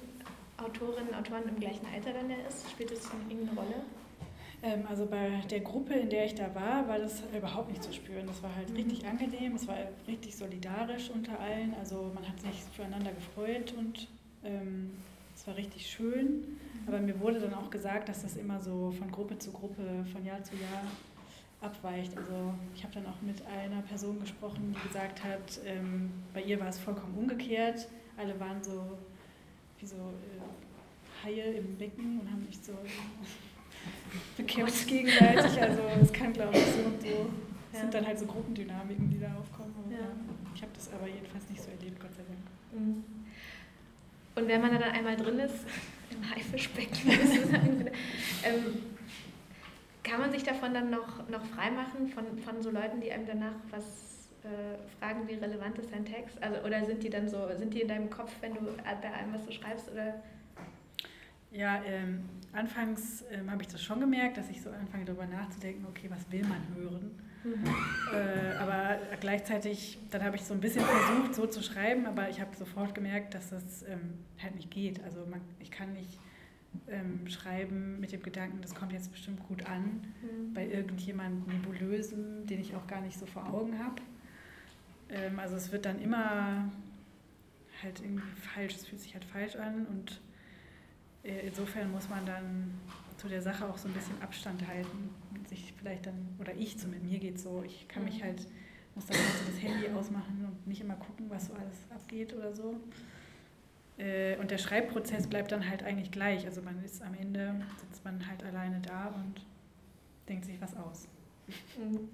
Autorinnen 0.57 1.09
und 1.09 1.15
Autoren 1.15 1.49
im 1.49 1.61
gleichen 1.61 1.87
Alter 1.93 2.13
dann 2.13 2.31
ist? 2.31 2.71
Spielt 2.71 2.91
das 2.91 3.09
irgendeine 3.29 3.59
Rolle? 3.59 3.85
Ähm, 4.63 4.85
also 4.89 5.07
bei 5.07 5.43
der 5.51 5.61
Gruppe, 5.61 5.95
in 5.95 6.11
der 6.11 6.25
ich 6.25 6.35
da 6.35 6.55
war, 6.55 6.89
war 6.89 6.99
das 6.99 7.23
überhaupt 7.37 7.71
nicht 7.71 7.83
zu 7.83 7.93
spüren. 7.93 8.27
Das 8.27 8.43
war 8.43 8.55
halt 8.55 8.71
mhm. 8.71 8.77
richtig 8.77 9.07
angenehm, 9.07 9.55
es 9.55 9.69
war 9.69 9.77
richtig 10.09 10.35
solidarisch 10.35 11.11
unter 11.11 11.39
allen. 11.39 11.75
Also 11.79 12.11
man 12.15 12.27
hat 12.27 12.41
sich 12.41 12.63
füreinander 12.75 13.13
gefreut 13.13 13.75
und 13.77 14.09
ähm, 14.43 14.93
war 15.47 15.57
richtig 15.57 15.91
schön. 15.91 16.27
Mhm. 16.27 16.59
Aber 16.87 16.99
mir 17.01 17.19
wurde 17.21 17.41
dann 17.41 17.55
auch 17.55 17.71
gesagt, 17.71 18.09
dass 18.09 18.23
das 18.23 18.37
immer 18.37 18.61
so 18.61 18.93
von 18.99 19.11
Gruppe 19.11 19.39
zu 19.39 19.53
Gruppe, 19.53 20.05
von 20.13 20.25
Jahr 20.25 20.43
zu 20.43 20.55
Jahr 20.57 20.85
abweicht. 21.61 22.17
Also 22.17 22.55
ich 22.75 22.83
habe 22.85 22.95
dann 22.95 23.07
auch 23.07 23.21
mit 23.23 23.43
einer 23.47 23.83
Person 23.83 24.21
gesprochen, 24.21 24.75
die 24.77 24.89
gesagt 24.89 25.25
hat, 25.25 25.61
ähm, 25.65 26.11
bei 26.33 26.43
ihr 26.43 26.61
war 26.61 26.69
es 26.69 26.79
vollkommen 26.79 27.17
umgekehrt. 27.17 27.89
Alle 28.17 28.39
waren 28.39 28.63
so 28.63 28.99
wie 29.81 29.87
so 29.87 29.97
äh, 29.97 31.25
Haie 31.25 31.55
im 31.55 31.77
Becken 31.77 32.21
und 32.21 32.31
haben 32.31 32.45
nicht 32.45 32.65
so 32.65 32.73
bekämpft 34.37 34.87
gegenseitig. 34.87 35.61
Also 35.61 35.83
es 36.01 36.13
kann, 36.13 36.33
glaube 36.33 36.57
ich, 36.57 36.67
so 36.67 36.83
und 36.83 37.01
so. 37.01 37.09
Es 37.73 37.79
ja. 37.79 37.81
sind 37.81 37.95
dann 37.95 38.07
halt 38.07 38.19
so 38.19 38.27
Gruppendynamiken, 38.27 39.11
die 39.11 39.19
da 39.19 39.35
aufkommen. 39.35 39.75
Ja. 39.91 40.07
Ich 40.55 40.63
habe 40.63 40.73
das 40.75 40.93
aber 40.93 41.09
jedenfalls 41.09 41.49
nicht 41.51 41.61
so 41.61 41.71
erlebt, 41.71 41.99
Gott 41.99 42.15
sei 42.15 42.23
Dank. 42.23 42.85
Mhm. 42.87 43.05
Und 44.35 44.49
wenn 44.49 44.61
man 44.61 44.73
dann 44.73 44.83
einmal 44.83 45.17
drin 45.17 45.39
ist, 45.39 45.65
im 46.11 46.31
Haifischbecken, 46.31 47.11
ähm, 48.45 48.83
kann 50.03 50.21
man 50.21 50.33
sich 50.33 50.43
davon 50.43 50.75
dann 50.75 50.91
noch, 50.91 51.29
noch 51.29 51.45
freimachen, 51.47 52.09
von, 52.09 52.39
von 52.39 52.63
so 52.63 52.71
Leuten, 52.71 53.01
die 53.01 53.11
einem 53.11 53.27
danach 53.27 53.55
was 53.71 54.29
äh, 54.45 54.77
fragen, 54.99 55.27
wie 55.27 55.35
relevant 55.35 55.79
ist 55.79 55.93
dein 55.93 56.05
Text? 56.05 56.41
Also, 56.43 56.61
oder 56.61 56.85
sind 56.85 57.03
die 57.03 57.11
dann 57.11 57.29
so, 57.29 57.49
sind 57.57 57.73
die 57.73 57.81
in 57.81 57.89
deinem 57.89 58.11
Kopf, 58.11 58.31
wenn 58.41 58.55
du 58.55 58.61
bei 58.61 59.13
allem, 59.13 59.33
was 59.33 59.47
du 59.47 59.53
schreibst? 59.53 59.91
Oder? 59.91 60.23
Ja, 61.51 61.83
ähm, 61.87 62.25
anfangs 62.53 63.25
ähm, 63.31 63.51
habe 63.51 63.63
ich 63.63 63.69
das 63.69 63.83
schon 63.83 64.01
gemerkt, 64.01 64.37
dass 64.37 64.51
ich 64.51 64.61
so 64.61 64.71
anfange 64.71 65.05
darüber 65.05 65.27
nachzudenken, 65.27 65.87
okay, 65.89 66.11
was 66.11 66.31
will 66.31 66.43
man 66.43 66.61
hören? 66.77 67.13
Mhm. 67.45 67.65
Äh, 68.13 68.57
aber 68.57 68.99
gleichzeitig, 69.21 69.99
dann 70.11 70.25
habe 70.25 70.37
ich 70.37 70.45
so 70.45 70.55
ein 70.55 70.61
bisschen 70.61 70.85
versucht, 70.85 71.35
so 71.35 71.47
zu 71.47 71.63
schreiben, 71.63 72.07
aber 72.07 72.31
ich 72.31 72.41
habe 72.41 72.57
sofort 72.57 72.95
gemerkt, 72.95 73.35
dass 73.35 73.51
das 73.51 73.83
ähm, 73.83 74.15
halt 74.43 74.55
nicht 74.55 74.71
geht. 74.71 75.03
Also 75.05 75.27
man, 75.27 75.41
ich 75.61 75.71
kann 75.71 75.93
nicht 75.93 76.19
ähm, 76.89 77.29
schreiben 77.29 78.01
mit 78.01 78.13
dem 78.13 78.23
Gedanken, 78.23 78.61
das 78.63 78.75
kommt 78.75 78.93
jetzt 78.93 79.13
bestimmt 79.13 79.47
gut 79.47 79.67
an, 79.67 80.03
mhm. 80.23 80.55
bei 80.55 80.67
irgendjemandem 80.67 81.55
Nebulösen, 81.55 82.47
den 82.47 82.61
ich 82.61 82.75
auch 82.75 82.87
gar 82.87 83.03
nicht 83.03 83.19
so 83.19 83.27
vor 83.27 83.47
Augen 83.53 83.79
habe. 83.79 84.01
Ähm, 85.11 85.39
also 85.39 85.55
es 85.57 85.71
wird 85.71 85.85
dann 85.85 86.01
immer 86.01 86.71
halt 87.83 88.01
irgendwie 88.01 88.41
falsch, 88.41 88.77
es 88.77 88.87
fühlt 88.87 89.03
sich 89.03 89.13
halt 89.13 89.25
falsch 89.25 89.57
an 89.57 89.87
und 89.87 90.21
äh, 91.23 91.47
insofern 91.47 91.93
muss 91.93 92.09
man 92.09 92.25
dann 92.25 92.75
zu 93.19 93.29
der 93.29 93.43
Sache 93.43 93.67
auch 93.67 93.77
so 93.77 93.89
ein 93.89 93.95
bisschen 93.95 94.21
Abstand 94.23 94.67
halten 94.67 95.11
sich 95.55 95.73
vielleicht 95.77 96.07
dann, 96.07 96.29
oder 96.39 96.55
ich 96.55 96.79
zu 96.79 96.89
mit 96.89 97.03
mir 97.03 97.19
geht 97.19 97.39
so, 97.39 97.63
ich 97.65 97.87
kann 97.89 98.05
mich 98.05 98.19
mhm. 98.19 98.25
halt, 98.25 98.47
muss 98.95 99.07
dann 99.07 99.17
halt 99.17 99.29
so 99.29 99.53
das 99.53 99.63
Handy 99.63 99.89
ausmachen 99.89 100.45
und 100.47 100.67
nicht 100.67 100.81
immer 100.81 100.95
gucken, 100.95 101.27
was 101.29 101.47
so 101.47 101.55
alles 101.55 101.77
abgeht 101.91 102.35
oder 102.35 102.53
so. 102.53 102.77
Äh, 103.99 104.37
und 104.39 104.51
der 104.51 104.59
Schreibprozess 104.59 105.27
bleibt 105.27 105.53
dann 105.53 105.69
halt 105.69 105.83
eigentlich 105.85 106.11
gleich. 106.11 106.47
Also 106.47 106.63
man 106.63 106.83
ist 106.85 107.03
am 107.03 107.15
Ende, 107.15 107.55
sitzt 107.81 108.05
man 108.05 108.27
halt 108.29 108.43
alleine 108.45 108.81
da 108.81 109.09
und 109.09 109.47
denkt 110.29 110.45
sich 110.45 110.61
was 110.61 110.77
aus. 110.77 111.09
Mhm. 111.79 112.09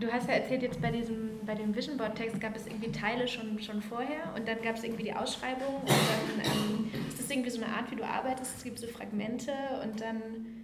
Du 0.00 0.10
hast 0.10 0.28
ja 0.28 0.34
erzählt, 0.34 0.62
jetzt 0.62 0.80
bei, 0.80 0.90
diesem, 0.90 1.44
bei 1.44 1.54
dem 1.54 1.74
Vision 1.74 1.98
Board 1.98 2.16
Text 2.16 2.40
gab 2.40 2.56
es 2.56 2.66
irgendwie 2.66 2.90
Teile 2.90 3.28
schon, 3.28 3.60
schon 3.60 3.82
vorher 3.82 4.34
und 4.34 4.48
dann 4.48 4.60
gab 4.62 4.76
es 4.76 4.82
irgendwie 4.82 5.04
die 5.04 5.12
Ausschreibung 5.12 5.76
und 5.82 5.88
dann 5.90 6.46
ähm, 6.46 6.90
ist 7.06 7.20
das 7.20 7.30
irgendwie 7.30 7.50
so 7.50 7.62
eine 7.62 7.72
Art, 7.72 7.90
wie 7.90 7.96
du 7.96 8.04
arbeitest. 8.04 8.56
Es 8.56 8.64
gibt 8.64 8.78
so 8.78 8.86
Fragmente 8.86 9.52
und 9.84 10.00
dann 10.00 10.59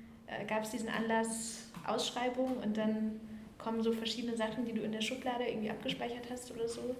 gab 0.48 0.64
es 0.64 0.70
diesen 0.70 0.88
Anlass 0.88 1.64
Ausschreibung 1.86 2.56
und 2.58 2.76
dann 2.76 3.20
kommen 3.58 3.82
so 3.82 3.92
verschiedene 3.92 4.36
Sachen, 4.36 4.64
die 4.64 4.72
du 4.72 4.82
in 4.82 4.92
der 4.92 5.00
Schublade 5.00 5.44
irgendwie 5.44 5.70
abgespeichert 5.70 6.30
hast 6.30 6.50
oder 6.52 6.68
so. 6.68 6.94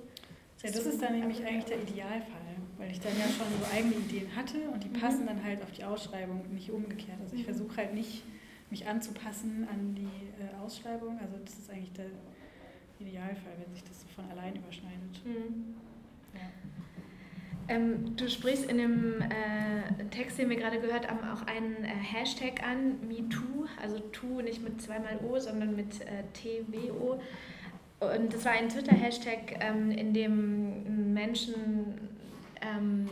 Ja, 0.62 0.71
das 0.71 0.87
ist 0.87 1.03
dann 1.03 1.19
nämlich 1.19 1.45
eigentlich 1.45 1.67
der 1.67 1.83
Idealfall, 1.83 2.57
weil 2.79 2.91
ich 2.91 3.01
dann 3.01 3.12
ja 3.19 3.27
schon 3.27 3.47
so 3.61 3.73
eigene 3.73 3.97
Ideen 3.97 4.35
hatte 4.35 4.59
und 4.71 4.83
die 4.83 4.89
mhm. 4.89 4.95
passen 4.95 5.23
mhm. 5.23 5.27
dann 5.27 5.45
halt 5.45 5.62
auf 5.62 5.71
die 5.73 5.85
Ausschreibung, 5.85 6.43
nicht 6.53 6.71
umgekehrt. 6.71 7.19
Also 7.23 7.37
ich 7.37 7.43
mhm. 7.43 7.47
versuche 7.47 7.77
halt 7.77 7.95
nicht 7.95 8.23
mich 8.71 8.87
anzupassen 8.87 9.69
an 9.71 9.95
die 9.95 10.43
äh, 10.43 10.65
Ausschreibung. 10.65 11.19
Also 11.21 11.37
das 11.45 11.59
ist 11.59 11.71
eigentlich 11.71 11.93
der 11.93 12.07
Idealfall, 12.99 13.53
wenn 13.65 13.73
sich 13.75 13.85
das 13.85 14.01
so 14.01 14.09
von 14.09 14.31
allein 14.31 14.57
überschneidet. 14.57 15.25
Mhm. 15.25 15.77
Ja. 16.35 16.41
Ähm, 17.68 18.16
du 18.16 18.29
sprichst 18.29 18.70
in 18.70 18.79
dem 18.79 19.22
äh, 19.22 20.05
Text, 20.11 20.38
den 20.38 20.50
wir 20.50 20.57
gerade 20.57 20.81
gehört 20.81 21.09
haben, 21.09 21.18
auch 21.29 21.46
einen 21.46 21.85
äh, 21.85 21.88
Hashtag 21.88 22.62
an, 22.62 23.09
MeToo, 23.09 23.66
also 23.83 23.98
Tu 24.12 24.40
nicht 24.42 24.62
mit 24.62 24.81
zweimal 24.81 25.18
O, 25.29 25.38
sondern 25.38 25.74
mit 25.74 26.00
äh, 26.02 26.22
TWO. 26.33 27.20
Und 27.98 28.33
das 28.33 28.44
war 28.44 28.52
ein 28.52 28.68
Twitter-Hashtag, 28.68 29.59
ähm, 29.61 29.90
in 29.90 30.12
dem 30.12 31.12
Menschen 31.14 32.11
ähm, 32.61 33.07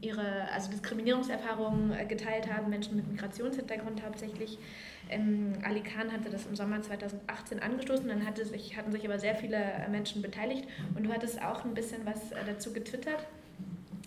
ihre 0.00 0.50
also 0.52 0.70
Diskriminierungserfahrungen 0.70 1.92
äh, 1.92 2.04
geteilt 2.04 2.52
haben, 2.52 2.70
Menschen 2.70 2.96
mit 2.96 3.08
Migrationshintergrund 3.10 4.04
hauptsächlich. 4.04 4.58
Ähm, 5.08 5.54
Ali 5.62 5.82
Khan 5.82 6.12
hatte 6.12 6.30
das 6.30 6.46
im 6.46 6.54
Sommer 6.54 6.82
2018 6.82 7.60
angestoßen, 7.60 8.08
dann 8.08 8.26
hatte 8.26 8.44
sich, 8.44 8.76
hatten 8.76 8.92
sich 8.92 9.04
aber 9.04 9.18
sehr 9.18 9.34
viele 9.34 9.86
Menschen 9.90 10.20
beteiligt 10.22 10.66
und 10.94 11.04
du 11.04 11.12
hattest 11.12 11.40
auch 11.42 11.64
ein 11.64 11.74
bisschen 11.74 12.04
was 12.04 12.32
äh, 12.32 12.36
dazu 12.46 12.72
getwittert. 12.72 13.26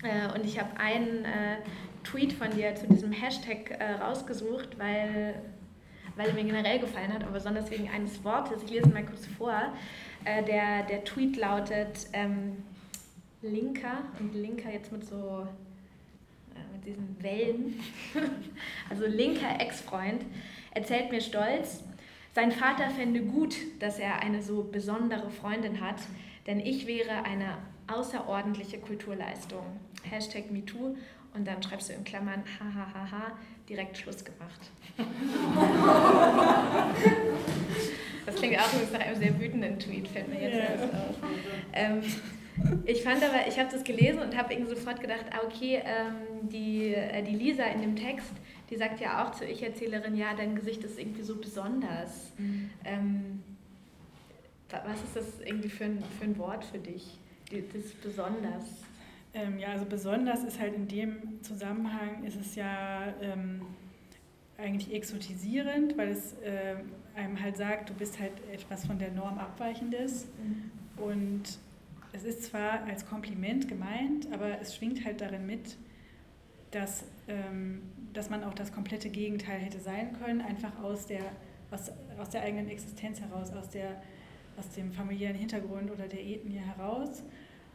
Äh, 0.04 0.34
und 0.34 0.46
ich 0.46 0.60
habe 0.60 0.78
einen 0.80 1.26
äh, 1.26 1.58
Tweet 2.04 2.34
von 2.34 2.50
dir 2.52 2.76
zu 2.76 2.88
diesem 2.88 3.12
Hashtag 3.12 3.72
äh, 3.72 3.94
rausgesucht, 3.94 4.80
weil, 4.80 5.36
weil 6.16 6.28
er 6.28 6.34
mir 6.34 6.44
generell 6.44 6.80
gefallen 6.80 7.14
hat, 7.14 7.24
aber 7.24 7.34
besonders 7.34 7.70
wegen 7.72 7.90
eines 7.90 8.24
Wortes. 8.24 8.64
Ich 8.64 8.72
lese 8.72 8.90
mal 8.90 9.06
kurz 9.06 9.26
vor. 9.26 9.74
Äh, 10.26 10.44
der, 10.44 10.84
der 10.84 11.04
Tweet 11.04 11.38
lautet 11.38 12.08
ähm, 12.14 12.64
Linker 13.42 14.04
und 14.20 14.34
Linker 14.34 14.72
jetzt 14.72 14.92
mit 14.92 15.06
so 15.06 15.48
äh, 16.56 16.76
mit 16.76 16.86
diesen 16.86 17.22
Wellen. 17.22 17.80
also 18.90 19.06
linker 19.06 19.60
Ex-Freund 19.60 20.26
erzählt 20.72 21.12
mir 21.12 21.22
stolz, 21.22 21.84
sein 22.34 22.52
Vater 22.52 22.90
fände 22.92 23.22
gut, 23.22 23.56
dass 23.80 23.98
er 23.98 24.22
eine 24.22 24.42
so 24.42 24.64
besondere 24.64 25.30
Freundin 25.30 25.82
hat, 25.82 25.98
denn 26.46 26.60
ich 26.60 26.86
wäre 26.86 27.24
eine 27.24 27.58
außerordentliche 27.92 28.80
Kulturleistung. 28.80 29.64
Hashtag 30.04 30.52
MeToo 30.52 30.96
und 31.34 31.48
dann 31.48 31.62
schreibst 31.62 31.90
du 31.90 31.94
in 31.94 32.04
Klammern, 32.04 32.44
hahaha, 32.60 33.34
direkt 33.68 33.98
Schluss 33.98 34.24
gemacht. 34.24 34.70
das 38.26 38.36
klingt 38.36 38.60
auch 38.60 38.68
nach 38.92 39.00
einem 39.00 39.16
sehr 39.16 39.40
wütenden 39.40 39.80
Tweet, 39.80 40.08
fällt 40.08 40.30
mir 40.30 40.42
jetzt 40.42 40.56
yeah. 40.56 40.74
auf. 40.74 41.16
Ähm, 41.74 42.02
Ich 42.86 43.04
fand 43.04 43.24
aber, 43.24 43.48
ich 43.48 43.58
habe 43.60 43.70
das 43.72 43.84
gelesen 43.84 44.20
und 44.20 44.38
habe 44.38 44.54
irgendwie 44.54 44.76
sofort 44.76 45.00
gedacht, 45.00 45.26
ah, 45.32 45.40
okay, 45.46 45.82
ähm, 45.86 46.50
die, 46.50 46.94
äh, 46.94 47.24
die 47.24 47.36
Lisa 47.36 47.64
in 47.64 47.82
dem 47.82 47.96
Text, 47.96 48.32
die 48.70 48.76
sagt 48.76 49.00
ja 49.00 49.24
auch 49.24 49.32
zur 49.32 49.48
Ich-Erzählerin, 49.48 50.16
ja, 50.16 50.34
dein 50.36 50.56
Gesicht 50.56 50.84
ist 50.84 51.00
irgendwie 51.00 51.24
so 51.24 51.38
besonders. 51.38 52.32
Mhm. 52.38 52.70
Ähm, 52.86 53.44
was 54.70 55.02
ist 55.04 55.16
das 55.16 55.40
irgendwie 55.44 55.70
für 55.70 55.86
ein, 55.86 56.04
für 56.20 56.26
ein 56.26 56.38
Wort 56.38 56.66
für 56.66 56.78
dich, 56.78 57.18
das 57.50 57.92
besonders? 58.04 58.66
Ähm, 59.34 59.60
ja, 59.60 59.70
also 59.70 59.86
besonders 59.86 60.44
ist 60.44 60.60
halt 60.60 60.74
in 60.74 60.88
dem 60.88 61.44
Zusammenhang, 61.44 62.24
ist 62.24 62.40
es 62.40 62.56
ja 62.56 63.14
ähm, 63.22 63.62
eigentlich 64.58 64.94
exotisierend, 64.94 65.98
weil 65.98 66.10
es 66.10 66.34
äh, 66.42 66.76
einem 67.16 67.42
halt 67.42 67.58
sagt, 67.58 67.90
du 67.90 67.94
bist 67.94 68.20
halt 68.20 68.34
etwas 68.52 68.86
von 68.86 68.98
der 68.98 69.12
Norm 69.12 69.38
abweichendes. 69.38 70.28
Mhm. 70.44 71.04
Und 71.04 71.60
es 72.12 72.24
ist 72.24 72.44
zwar 72.44 72.84
als 72.86 73.06
Kompliment 73.06 73.68
gemeint, 73.68 74.32
aber 74.34 74.60
es 74.60 74.76
schwingt 74.76 75.06
halt 75.06 75.22
darin 75.22 75.46
mit, 75.46 75.78
dass, 76.72 77.06
ähm, 77.28 77.82
dass 78.14 78.30
man 78.30 78.44
auch 78.44 78.54
das 78.54 78.72
komplette 78.72 79.10
Gegenteil 79.10 79.60
hätte 79.60 79.80
sein 79.80 80.14
können, 80.14 80.42
einfach 80.42 80.82
aus 80.82 81.06
der, 81.06 81.24
aus, 81.72 81.92
aus 82.20 82.30
der 82.30 82.42
eigenen 82.42 82.68
Existenz 82.68 83.22
heraus, 83.22 83.52
aus, 83.54 83.70
der, 83.70 84.02
aus 84.58 84.70
dem 84.72 84.92
familiären 84.92 85.36
Hintergrund 85.36 85.92
oder 85.92 86.08
der 86.08 86.26
Ethnie 86.26 86.60
heraus. 86.60 87.24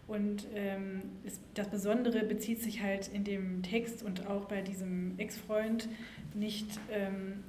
Und 0.07 0.47
ähm, 0.55 1.03
es, 1.25 1.41
das 1.55 1.69
Besondere 1.69 2.25
bezieht 2.25 2.63
sich 2.63 2.83
halt 2.83 3.09
in 3.09 3.25
dem 3.25 3.63
Text 3.63 4.03
und 4.03 4.27
auch 4.27 4.45
bei 4.47 4.61
diesem 4.61 5.19
Ex-Freund 5.19 5.89
nicht 6.35 6.79
ähm, 6.91 7.43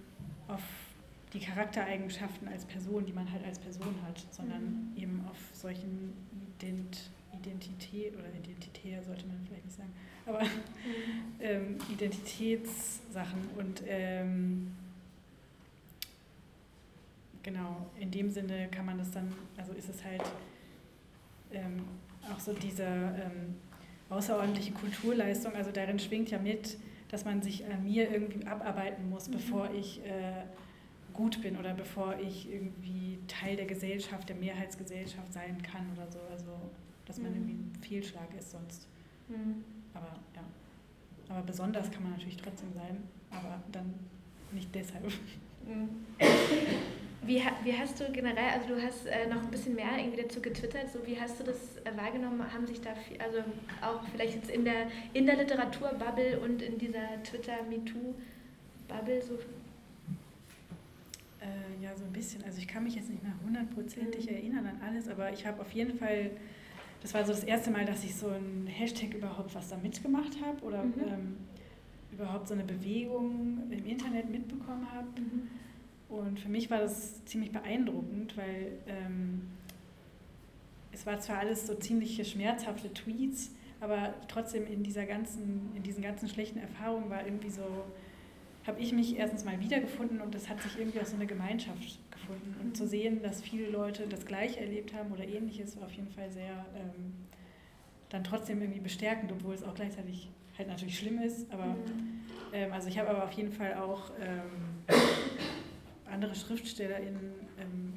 auf 0.47 0.61
die 1.33 1.39
Charaktereigenschaften 1.39 2.47
als 2.47 2.65
Person, 2.65 3.05
die 3.05 3.11
man 3.11 3.29
halt 3.29 3.43
als 3.43 3.59
Person 3.59 3.95
hat, 4.07 4.25
sondern 4.31 4.91
mhm. 4.93 4.97
eben 4.97 5.25
auf 5.29 5.37
solchen 5.53 6.13
Ident 6.57 7.09
Identität 7.45 8.13
oder 8.15 8.27
Identität 8.29 9.03
sollte 9.03 9.27
man 9.27 9.37
vielleicht 9.45 9.65
nicht 9.65 9.77
sagen, 9.77 9.93
aber 10.25 10.43
mhm. 10.43 10.49
ähm, 11.39 11.77
Identitätssachen 11.91 13.49
und 13.57 13.83
ähm, 13.85 14.71
genau, 17.43 17.85
in 17.99 18.09
dem 18.09 18.31
Sinne 18.31 18.67
kann 18.69 18.85
man 18.85 18.97
das 18.97 19.11
dann, 19.11 19.31
also 19.57 19.73
ist 19.73 19.89
es 19.89 20.03
halt 20.03 20.23
ähm, 21.51 21.83
auch 22.33 22.39
so 22.39 22.53
diese 22.53 22.83
ähm, 22.83 23.55
außerordentliche 24.09 24.71
Kulturleistung, 24.71 25.53
also 25.55 25.71
darin 25.71 25.99
schwingt 25.99 26.31
ja 26.31 26.39
mit, 26.39 26.77
dass 27.09 27.25
man 27.25 27.41
sich 27.41 27.65
an 27.65 27.83
mir 27.83 28.11
irgendwie 28.11 28.45
abarbeiten 28.45 29.09
muss, 29.09 29.27
mhm. 29.27 29.33
bevor 29.33 29.69
ich 29.71 30.03
äh, 30.05 30.43
gut 31.13 31.41
bin 31.41 31.57
oder 31.57 31.73
bevor 31.73 32.17
ich 32.19 32.51
irgendwie 32.51 33.19
Teil 33.27 33.55
der 33.55 33.65
Gesellschaft, 33.65 34.27
der 34.29 34.35
Mehrheitsgesellschaft 34.35 35.31
sein 35.33 35.61
kann 35.61 35.88
oder 35.95 36.11
so. 36.11 36.19
Also, 36.31 36.51
dass 37.05 37.19
man 37.19 37.31
mhm. 37.31 37.38
irgendwie 37.38 37.53
ein 37.53 37.73
Fehlschlag 37.81 38.27
ist 38.38 38.51
sonst. 38.51 38.88
Mhm. 39.29 39.63
Aber 39.93 40.19
ja. 40.35 40.43
Aber 41.29 41.41
besonders 41.41 41.89
kann 41.89 42.03
man 42.03 42.11
natürlich 42.11 42.38
trotzdem 42.38 42.71
sein, 42.73 42.97
aber 43.31 43.61
dann 43.71 43.93
nicht 44.51 44.73
deshalb. 44.75 45.03
Wie, 47.25 47.41
wie 47.63 47.73
hast 47.73 47.99
du 47.99 48.11
generell, 48.11 48.49
also 48.53 48.75
du 48.75 48.81
hast 48.81 49.07
äh, 49.07 49.27
noch 49.27 49.41
ein 49.41 49.49
bisschen 49.49 49.73
mehr 49.75 49.97
irgendwie 49.97 50.21
dazu 50.21 50.41
getwittert, 50.41 50.91
so 50.91 50.99
wie 51.05 51.19
hast 51.19 51.39
du 51.39 51.43
das 51.43 51.77
äh, 51.83 51.97
wahrgenommen? 51.97 52.41
Haben 52.53 52.67
sich 52.67 52.81
da, 52.81 52.93
viel, 52.93 53.19
also 53.19 53.39
auch 53.81 54.01
vielleicht 54.11 54.35
jetzt 54.35 54.51
in 54.51 54.63
der, 54.63 54.88
in 55.13 55.25
der 55.25 55.38
Literaturbubble 55.38 56.39
und 56.39 56.61
in 56.61 56.77
dieser 56.77 57.23
Twitter-MeToo-Bubble 57.23 59.21
so 59.21 59.39
äh, 61.41 61.83
ja, 61.83 61.95
so 61.95 62.05
ein 62.05 62.11
bisschen. 62.11 62.43
Also 62.43 62.59
ich 62.59 62.67
kann 62.67 62.83
mich 62.83 62.95
jetzt 62.95 63.09
nicht 63.09 63.23
mehr 63.23 63.33
hundertprozentig 63.45 64.29
mhm. 64.29 64.35
erinnern 64.35 64.67
an 64.67 64.81
alles, 64.85 65.07
aber 65.07 65.31
ich 65.31 65.45
habe 65.45 65.61
auf 65.61 65.71
jeden 65.71 65.97
Fall, 65.97 66.31
das 67.01 67.13
war 67.13 67.25
so 67.25 67.31
das 67.31 67.43
erste 67.43 67.71
Mal, 67.71 67.85
dass 67.85 68.03
ich 68.03 68.15
so 68.15 68.27
ein 68.27 68.67
Hashtag 68.67 69.13
überhaupt 69.13 69.53
was 69.55 69.69
da 69.69 69.77
mitgemacht 69.77 70.41
habe 70.43 70.63
oder 70.63 70.83
mhm. 70.83 70.93
ähm, 71.07 71.38
überhaupt 72.11 72.47
so 72.47 72.53
eine 72.53 72.63
Bewegung 72.63 73.63
im 73.69 73.85
Internet 73.85 74.29
mitbekommen 74.29 74.88
habe. 74.91 75.07
Mhm. 75.19 75.47
Und 76.15 76.39
für 76.39 76.49
mich 76.49 76.69
war 76.69 76.80
das 76.80 77.23
ziemlich 77.25 77.51
beeindruckend, 77.51 78.38
weil 78.38 78.73
ähm, 78.88 79.49
es 80.91 81.06
war 81.06 81.19
zwar 81.19 81.39
alles 81.39 81.67
so 81.67 81.75
ziemlich 81.75 82.25
schmerzhafte 82.30 82.93
Tweets, 82.93 83.51
aber 83.82 84.13
trotzdem 84.28 84.65
in 84.67 84.84
dieser 84.84 85.06
ganzen, 85.06 85.71
in 85.75 85.84
diesen 85.84 86.01
ganzen 86.01 86.30
schlechten 86.30 86.60
Erfahrungen 86.60 87.10
war 87.10 87.25
irgendwie 87.25 87.49
so 87.49 87.86
habe 88.67 88.80
ich 88.80 88.93
mich 88.93 89.17
erstens 89.17 89.45
mal 89.45 89.60
wiedergefunden 89.60 90.21
und 90.21 90.34
es 90.34 90.49
hat 90.49 90.62
sich 90.62 90.78
irgendwie 90.80 90.99
auch 90.99 91.06
so 91.06 91.15
eine 91.15 91.28
Gemeinschaft 91.28 91.99
gefunden. 92.10 92.56
Und 92.62 92.75
zu 92.75 92.88
sehen, 92.88 93.21
dass 93.21 93.41
viele 93.41 93.69
Leute 93.69 94.08
das 94.08 94.25
Gleiche 94.25 94.60
erlebt 94.60 94.93
haben 94.93 95.12
oder 95.12 95.23
ähnliches, 95.23 95.78
war 95.78 95.86
auf 95.86 95.93
jeden 95.93 96.10
Fall 96.10 96.32
sehr 96.32 96.65
ähm, 96.75 97.13
dann 98.10 98.23
trotzdem 98.23 98.62
irgendwie 98.62 98.80
bestärkend, 98.80 99.32
obwohl 99.32 99.54
es 99.54 99.63
auch 99.63 99.75
gleichzeitig 99.75 100.30
halt 100.58 100.67
natürlich 100.67 100.97
schlimm 100.97 101.19
ist. 101.19 101.51
Aber 101.51 101.65
mhm. 101.65 102.21
ähm, 102.54 102.73
also 102.73 102.88
ich 102.88 102.97
habe 102.97 103.10
aber 103.10 103.23
auf 103.23 103.32
jeden 103.34 103.51
Fall 103.51 103.75
auch 103.75 104.12
ähm, 104.19 104.71
andere 106.05 106.35
SchriftstellerInnen 106.35 107.33
ähm, 107.59 107.93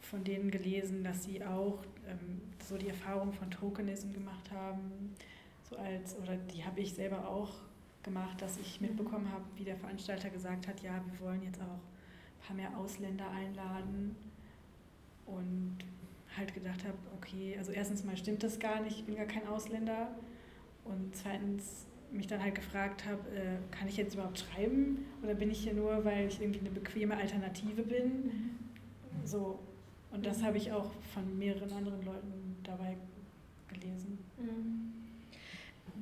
von 0.00 0.24
denen 0.24 0.50
gelesen, 0.50 1.04
dass 1.04 1.24
sie 1.24 1.44
auch 1.44 1.78
ähm, 2.06 2.40
so 2.66 2.76
die 2.76 2.88
Erfahrung 2.88 3.32
von 3.32 3.50
Tokenism 3.50 4.12
gemacht 4.12 4.50
haben. 4.50 5.14
So 5.68 5.76
als, 5.76 6.16
oder 6.16 6.36
die 6.36 6.64
habe 6.64 6.80
ich 6.80 6.94
selber 6.94 7.28
auch 7.28 7.52
gemacht, 8.02 8.40
dass 8.40 8.58
ich 8.58 8.80
mitbekommen 8.80 9.30
habe, 9.30 9.44
wie 9.56 9.64
der 9.64 9.76
Veranstalter 9.76 10.30
gesagt 10.30 10.66
hat, 10.66 10.80
ja, 10.80 11.02
wir 11.10 11.26
wollen 11.26 11.42
jetzt 11.42 11.60
auch 11.60 11.64
ein 11.66 12.46
paar 12.46 12.56
mehr 12.56 12.78
Ausländer 12.78 13.30
einladen 13.30 14.16
und 15.26 15.78
halt 16.36 16.54
gedacht 16.54 16.84
habe, 16.84 16.96
okay, 17.16 17.56
also 17.58 17.72
erstens 17.72 18.04
mal 18.04 18.16
stimmt 18.16 18.42
das 18.42 18.58
gar 18.58 18.80
nicht, 18.80 18.98
ich 18.98 19.04
bin 19.04 19.16
gar 19.16 19.26
kein 19.26 19.46
Ausländer 19.46 20.08
und 20.84 21.14
zweitens 21.14 21.86
mich 22.12 22.26
dann 22.26 22.42
halt 22.42 22.54
gefragt 22.54 23.04
habe, 23.06 23.20
äh, 23.30 23.58
kann 23.70 23.88
ich 23.88 23.96
jetzt 23.96 24.14
überhaupt 24.14 24.38
schreiben 24.38 25.04
oder 25.22 25.34
bin 25.34 25.50
ich 25.50 25.60
hier 25.60 25.74
nur, 25.74 26.04
weil 26.04 26.28
ich 26.28 26.40
irgendwie 26.40 26.60
eine 26.60 26.70
bequeme 26.70 27.16
Alternative 27.16 27.82
bin? 27.82 28.04
Mhm. 28.04 28.50
So, 29.24 29.58
und 30.10 30.24
das 30.24 30.42
habe 30.42 30.56
ich 30.56 30.72
auch 30.72 30.90
von 31.12 31.38
mehreren 31.38 31.70
anderen 31.72 32.04
Leuten 32.04 32.56
dabei 32.62 32.96
gelesen. 33.68 34.18
Mhm. 34.38 34.94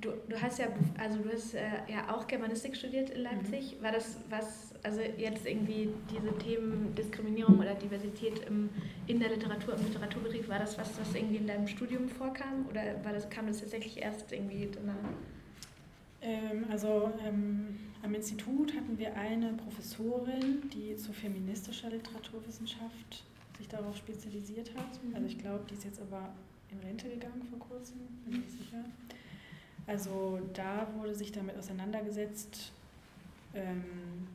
Du, 0.01 0.11
du 0.29 0.41
hast 0.41 0.59
ja, 0.59 0.67
also 0.99 1.19
du 1.23 1.33
hast 1.33 1.55
äh, 1.55 1.61
ja 1.89 2.15
auch 2.15 2.27
Germanistik 2.27 2.77
studiert 2.77 3.11
in 3.11 3.23
Leipzig. 3.23 3.77
Mhm. 3.79 3.85
War 3.85 3.93
das 3.93 4.19
was, 4.29 4.75
also 4.83 5.01
jetzt 5.01 5.47
irgendwie 5.47 5.89
diese 6.11 6.37
Themen 6.39 6.95
Diskriminierung 6.95 7.59
oder 7.59 7.75
Diversität 7.75 8.41
im, 8.47 8.69
in 9.07 9.19
der 9.19 9.31
Literatur, 9.31 9.75
im 9.75 9.87
Literaturbetrieb, 9.87 10.49
war 10.49 10.59
das 10.59 10.79
was, 10.79 11.01
was 11.01 11.15
irgendwie 11.15 11.37
in 11.37 11.47
deinem 11.47 11.67
Studium 11.67 12.09
vorkam 12.09 12.67
oder 12.69 13.03
war 13.05 13.13
das, 13.13 13.29
kam 13.31 13.47
das 13.47 13.61
tatsächlich 13.61 13.97
erst 13.99 14.31
irgendwie 14.33 14.69
danach? 14.73 14.95
Ähm, 16.27 16.67
also 16.69 17.13
ähm, 17.25 17.79
am 18.03 18.15
Institut 18.15 18.75
hatten 18.75 18.99
wir 18.99 19.15
eine 19.15 19.53
Professorin, 19.53 20.69
die 20.71 20.97
zu 20.97 21.13
feministischer 21.13 21.89
Literaturwissenschaft 21.89 23.25
sich 23.57 23.69
darauf 23.69 23.97
spezialisiert 23.97 24.75
hat. 24.77 25.03
Mhm. 25.05 25.15
Also 25.15 25.27
ich 25.29 25.39
glaube, 25.39 25.65
die 25.71 25.75
ist 25.75 25.85
jetzt 25.85 26.01
aber 26.01 26.35
in 26.73 26.81
Rente 26.81 27.09
gegangen 27.09 27.43
vor 27.49 27.61
kurzem, 27.61 27.99
bin 28.25 28.43
ich 28.43 28.53
sicher. 28.53 28.85
Also 29.87 30.41
da 30.53 30.89
wurde 30.97 31.15
sich 31.15 31.31
damit 31.31 31.57
auseinandergesetzt 31.57 32.73
ähm, 33.55 34.27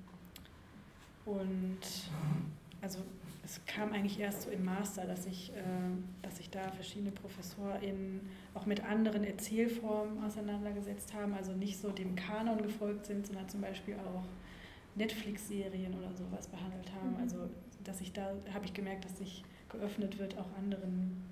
und 1.25 1.79
also 2.81 2.99
es 3.43 3.59
kam 3.65 3.91
eigentlich 3.91 4.19
erst 4.19 4.43
so 4.43 4.49
im 4.49 4.63
Master, 4.63 5.05
dass 5.05 5.25
ich, 5.25 5.51
äh, 5.55 5.61
dass 6.21 6.37
sich 6.37 6.49
da 6.49 6.71
verschiedene 6.71 7.11
ProfessorInnen 7.11 8.21
auch 8.53 8.65
mit 8.65 8.83
anderen 8.83 9.23
Erzählformen 9.23 10.23
auseinandergesetzt 10.23 11.13
haben, 11.13 11.33
also 11.33 11.53
nicht 11.53 11.79
so 11.79 11.91
dem 11.91 12.15
Kanon 12.15 12.61
gefolgt 12.61 13.05
sind, 13.07 13.25
sondern 13.25 13.49
zum 13.49 13.61
Beispiel 13.61 13.95
auch 13.95 14.25
Netflix-Serien 14.95 15.93
oder 15.93 16.13
sowas 16.13 16.47
behandelt 16.47 16.91
haben. 16.93 17.11
Mhm. 17.11 17.21
Also 17.21 17.49
dass 17.83 18.01
ich 18.01 18.13
da 18.13 18.33
habe 18.53 18.65
ich 18.65 18.73
gemerkt, 18.73 19.05
dass 19.05 19.17
sich 19.17 19.43
geöffnet 19.69 20.19
wird 20.19 20.37
auch 20.37 20.47
anderen 20.57 21.23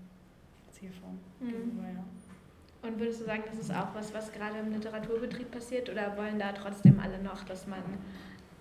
Erzählformen 0.67 1.19
mhm. 1.39 1.47
gegenüber, 1.47 1.83
ja. 1.83 2.03
Und 2.81 2.97
würdest 2.97 3.21
du 3.21 3.25
sagen, 3.25 3.43
das 3.45 3.59
ist 3.59 3.71
auch 3.71 3.93
was, 3.93 4.13
was 4.13 4.31
gerade 4.31 4.57
im 4.59 4.71
Literaturbetrieb 4.71 5.51
passiert 5.51 5.89
oder 5.89 6.15
wollen 6.15 6.39
da 6.39 6.53
trotzdem 6.53 6.97
alle 6.99 7.21
noch, 7.21 7.43
dass 7.43 7.67
man 7.67 7.83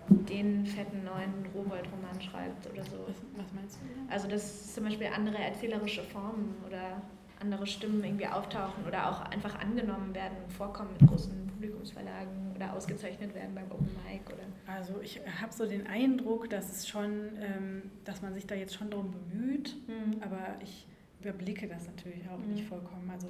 den 0.07 0.65
fetten 0.65 1.03
neuen 1.03 1.45
Rowold-Roman 1.53 2.21
schreibt 2.21 2.67
oder 2.71 2.83
so? 2.83 3.05
Was 3.35 3.53
meinst 3.53 3.77
du? 3.77 4.11
Also 4.11 4.27
dass 4.27 4.73
zum 4.73 4.85
Beispiel 4.85 5.07
andere 5.07 5.37
erzählerische 5.37 6.03
Formen 6.03 6.55
oder 6.65 7.01
andere 7.39 7.65
Stimmen 7.67 8.03
irgendwie 8.03 8.27
auftauchen 8.27 8.85
oder 8.85 9.09
auch 9.09 9.21
einfach 9.31 9.59
angenommen 9.59 10.13
werden 10.13 10.37
und 10.43 10.51
vorkommen 10.51 10.89
mit 10.99 11.09
großen 11.09 11.47
Publikumsverlagen 11.47 12.53
oder 12.55 12.73
ausgezeichnet 12.73 13.33
werden 13.33 13.55
beim 13.55 13.71
Open 13.71 13.89
Mic 14.05 14.25
oder. 14.27 14.43
Also 14.67 14.99
ich 15.01 15.19
habe 15.41 15.53
so 15.53 15.65
den 15.65 15.87
Eindruck, 15.87 16.49
dass 16.49 16.71
es 16.71 16.87
schon, 16.87 17.29
ähm, 17.41 17.91
dass 18.03 18.21
man 18.21 18.33
sich 18.33 18.45
da 18.45 18.55
jetzt 18.55 18.73
schon 18.75 18.89
darum 18.89 19.11
bemüht, 19.11 19.75
mhm. 19.87 20.21
aber 20.21 20.55
ich 20.61 20.85
überblicke 21.21 21.67
das 21.67 21.87
natürlich 21.87 22.29
auch 22.29 22.37
mhm. 22.37 22.53
nicht 22.53 22.67
vollkommen. 22.67 23.09
Also 23.11 23.27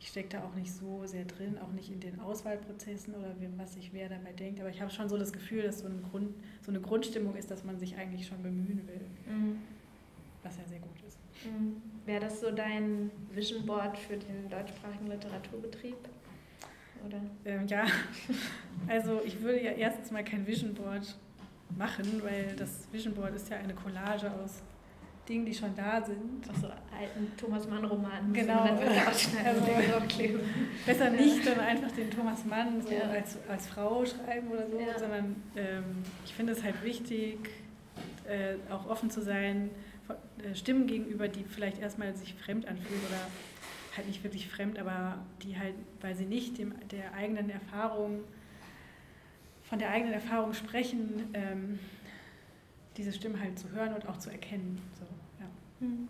ich 0.00 0.08
stecke 0.08 0.28
da 0.28 0.44
auch 0.44 0.54
nicht 0.54 0.72
so 0.72 1.04
sehr 1.06 1.24
drin, 1.24 1.58
auch 1.58 1.72
nicht 1.72 1.90
in 1.90 2.00
den 2.00 2.20
Auswahlprozessen 2.20 3.14
oder 3.14 3.34
was 3.56 3.74
sich 3.74 3.92
wer 3.92 4.08
dabei 4.08 4.32
denkt. 4.32 4.60
Aber 4.60 4.70
ich 4.70 4.80
habe 4.80 4.90
schon 4.90 5.08
so 5.08 5.18
das 5.18 5.32
Gefühl, 5.32 5.62
dass 5.62 5.80
so, 5.80 5.86
ein 5.86 6.02
Grund, 6.10 6.34
so 6.62 6.70
eine 6.70 6.80
Grundstimmung 6.80 7.34
ist, 7.36 7.50
dass 7.50 7.64
man 7.64 7.78
sich 7.78 7.96
eigentlich 7.96 8.26
schon 8.26 8.42
bemühen 8.42 8.86
will. 8.86 9.00
Mhm. 9.34 9.58
Was 10.42 10.56
ja 10.56 10.64
sehr 10.68 10.78
gut 10.78 10.96
ist. 11.06 11.18
Mhm. 11.44 11.82
Wäre 12.06 12.20
das 12.20 12.40
so 12.40 12.50
dein 12.50 13.10
Vision 13.32 13.66
Board 13.66 13.98
für 13.98 14.16
den 14.16 14.48
deutschsprachigen 14.48 15.08
Literaturbetrieb? 15.08 15.96
Oder? 17.04 17.20
Ähm, 17.44 17.66
ja, 17.66 17.84
also 18.88 19.20
ich 19.24 19.40
würde 19.40 19.62
ja 19.62 19.72
erstens 19.72 20.10
mal 20.10 20.24
kein 20.24 20.46
Vision 20.46 20.74
Board 20.74 21.16
machen, 21.76 22.22
weil 22.22 22.54
das 22.56 22.88
Vision 22.92 23.14
Board 23.14 23.34
ist 23.34 23.50
ja 23.50 23.58
eine 23.58 23.74
Collage 23.74 24.30
aus 24.32 24.62
Dingen, 25.28 25.44
die 25.46 25.54
schon 25.54 25.74
da 25.74 26.02
sind. 26.02 26.48
Aus 26.50 26.60
so 26.60 26.66
alten 26.68 27.32
Thomas 27.36 27.68
Mann-Romanen. 27.68 28.32
Genau. 28.32 28.64
Dann 28.64 28.78
ausschneiden 28.78 29.62
also, 29.62 30.38
Besser 30.86 31.10
nicht, 31.10 31.44
sondern 31.44 31.66
einfach 31.66 31.92
den 31.92 32.10
Thomas 32.10 32.44
Mann 32.44 32.80
so 32.82 32.92
ja. 32.92 33.02
als, 33.10 33.38
als 33.48 33.66
Frau 33.66 34.04
schreiben 34.04 34.48
oder 34.48 34.68
so, 34.68 34.78
ja. 34.78 34.98
sondern 34.98 35.36
ähm, 35.56 35.84
ich 36.24 36.34
finde 36.34 36.52
es 36.52 36.62
halt 36.62 36.82
wichtig, 36.82 37.50
äh, 38.26 38.56
auch 38.72 38.88
offen 38.88 39.10
zu 39.10 39.22
sein, 39.22 39.70
äh, 40.08 40.54
Stimmen 40.54 40.86
gegenüber, 40.86 41.28
die 41.28 41.44
vielleicht 41.44 41.80
erstmal 41.80 42.14
sich 42.16 42.34
fremd 42.34 42.66
anfühlen 42.66 43.00
oder 43.08 43.28
halt 43.96 44.06
nicht 44.06 44.22
wirklich 44.22 44.48
fremd, 44.48 44.78
aber 44.78 45.18
die 45.42 45.58
halt, 45.58 45.74
weil 46.00 46.14
sie 46.14 46.24
nicht 46.24 46.58
dem, 46.58 46.74
der 46.90 47.14
eigenen 47.14 47.50
Erfahrung, 47.50 48.20
von 49.64 49.78
der 49.78 49.90
eigenen 49.90 50.14
Erfahrung 50.14 50.54
sprechen, 50.54 51.28
ähm, 51.34 51.78
diese 52.98 53.12
Stimmen 53.12 53.40
halt 53.40 53.58
zu 53.58 53.70
hören 53.70 53.94
und 53.94 54.06
auch 54.08 54.18
zu 54.18 54.30
erkennen. 54.30 54.82
So, 54.98 55.06
ja. 55.40 55.86
Mhm. 55.86 56.08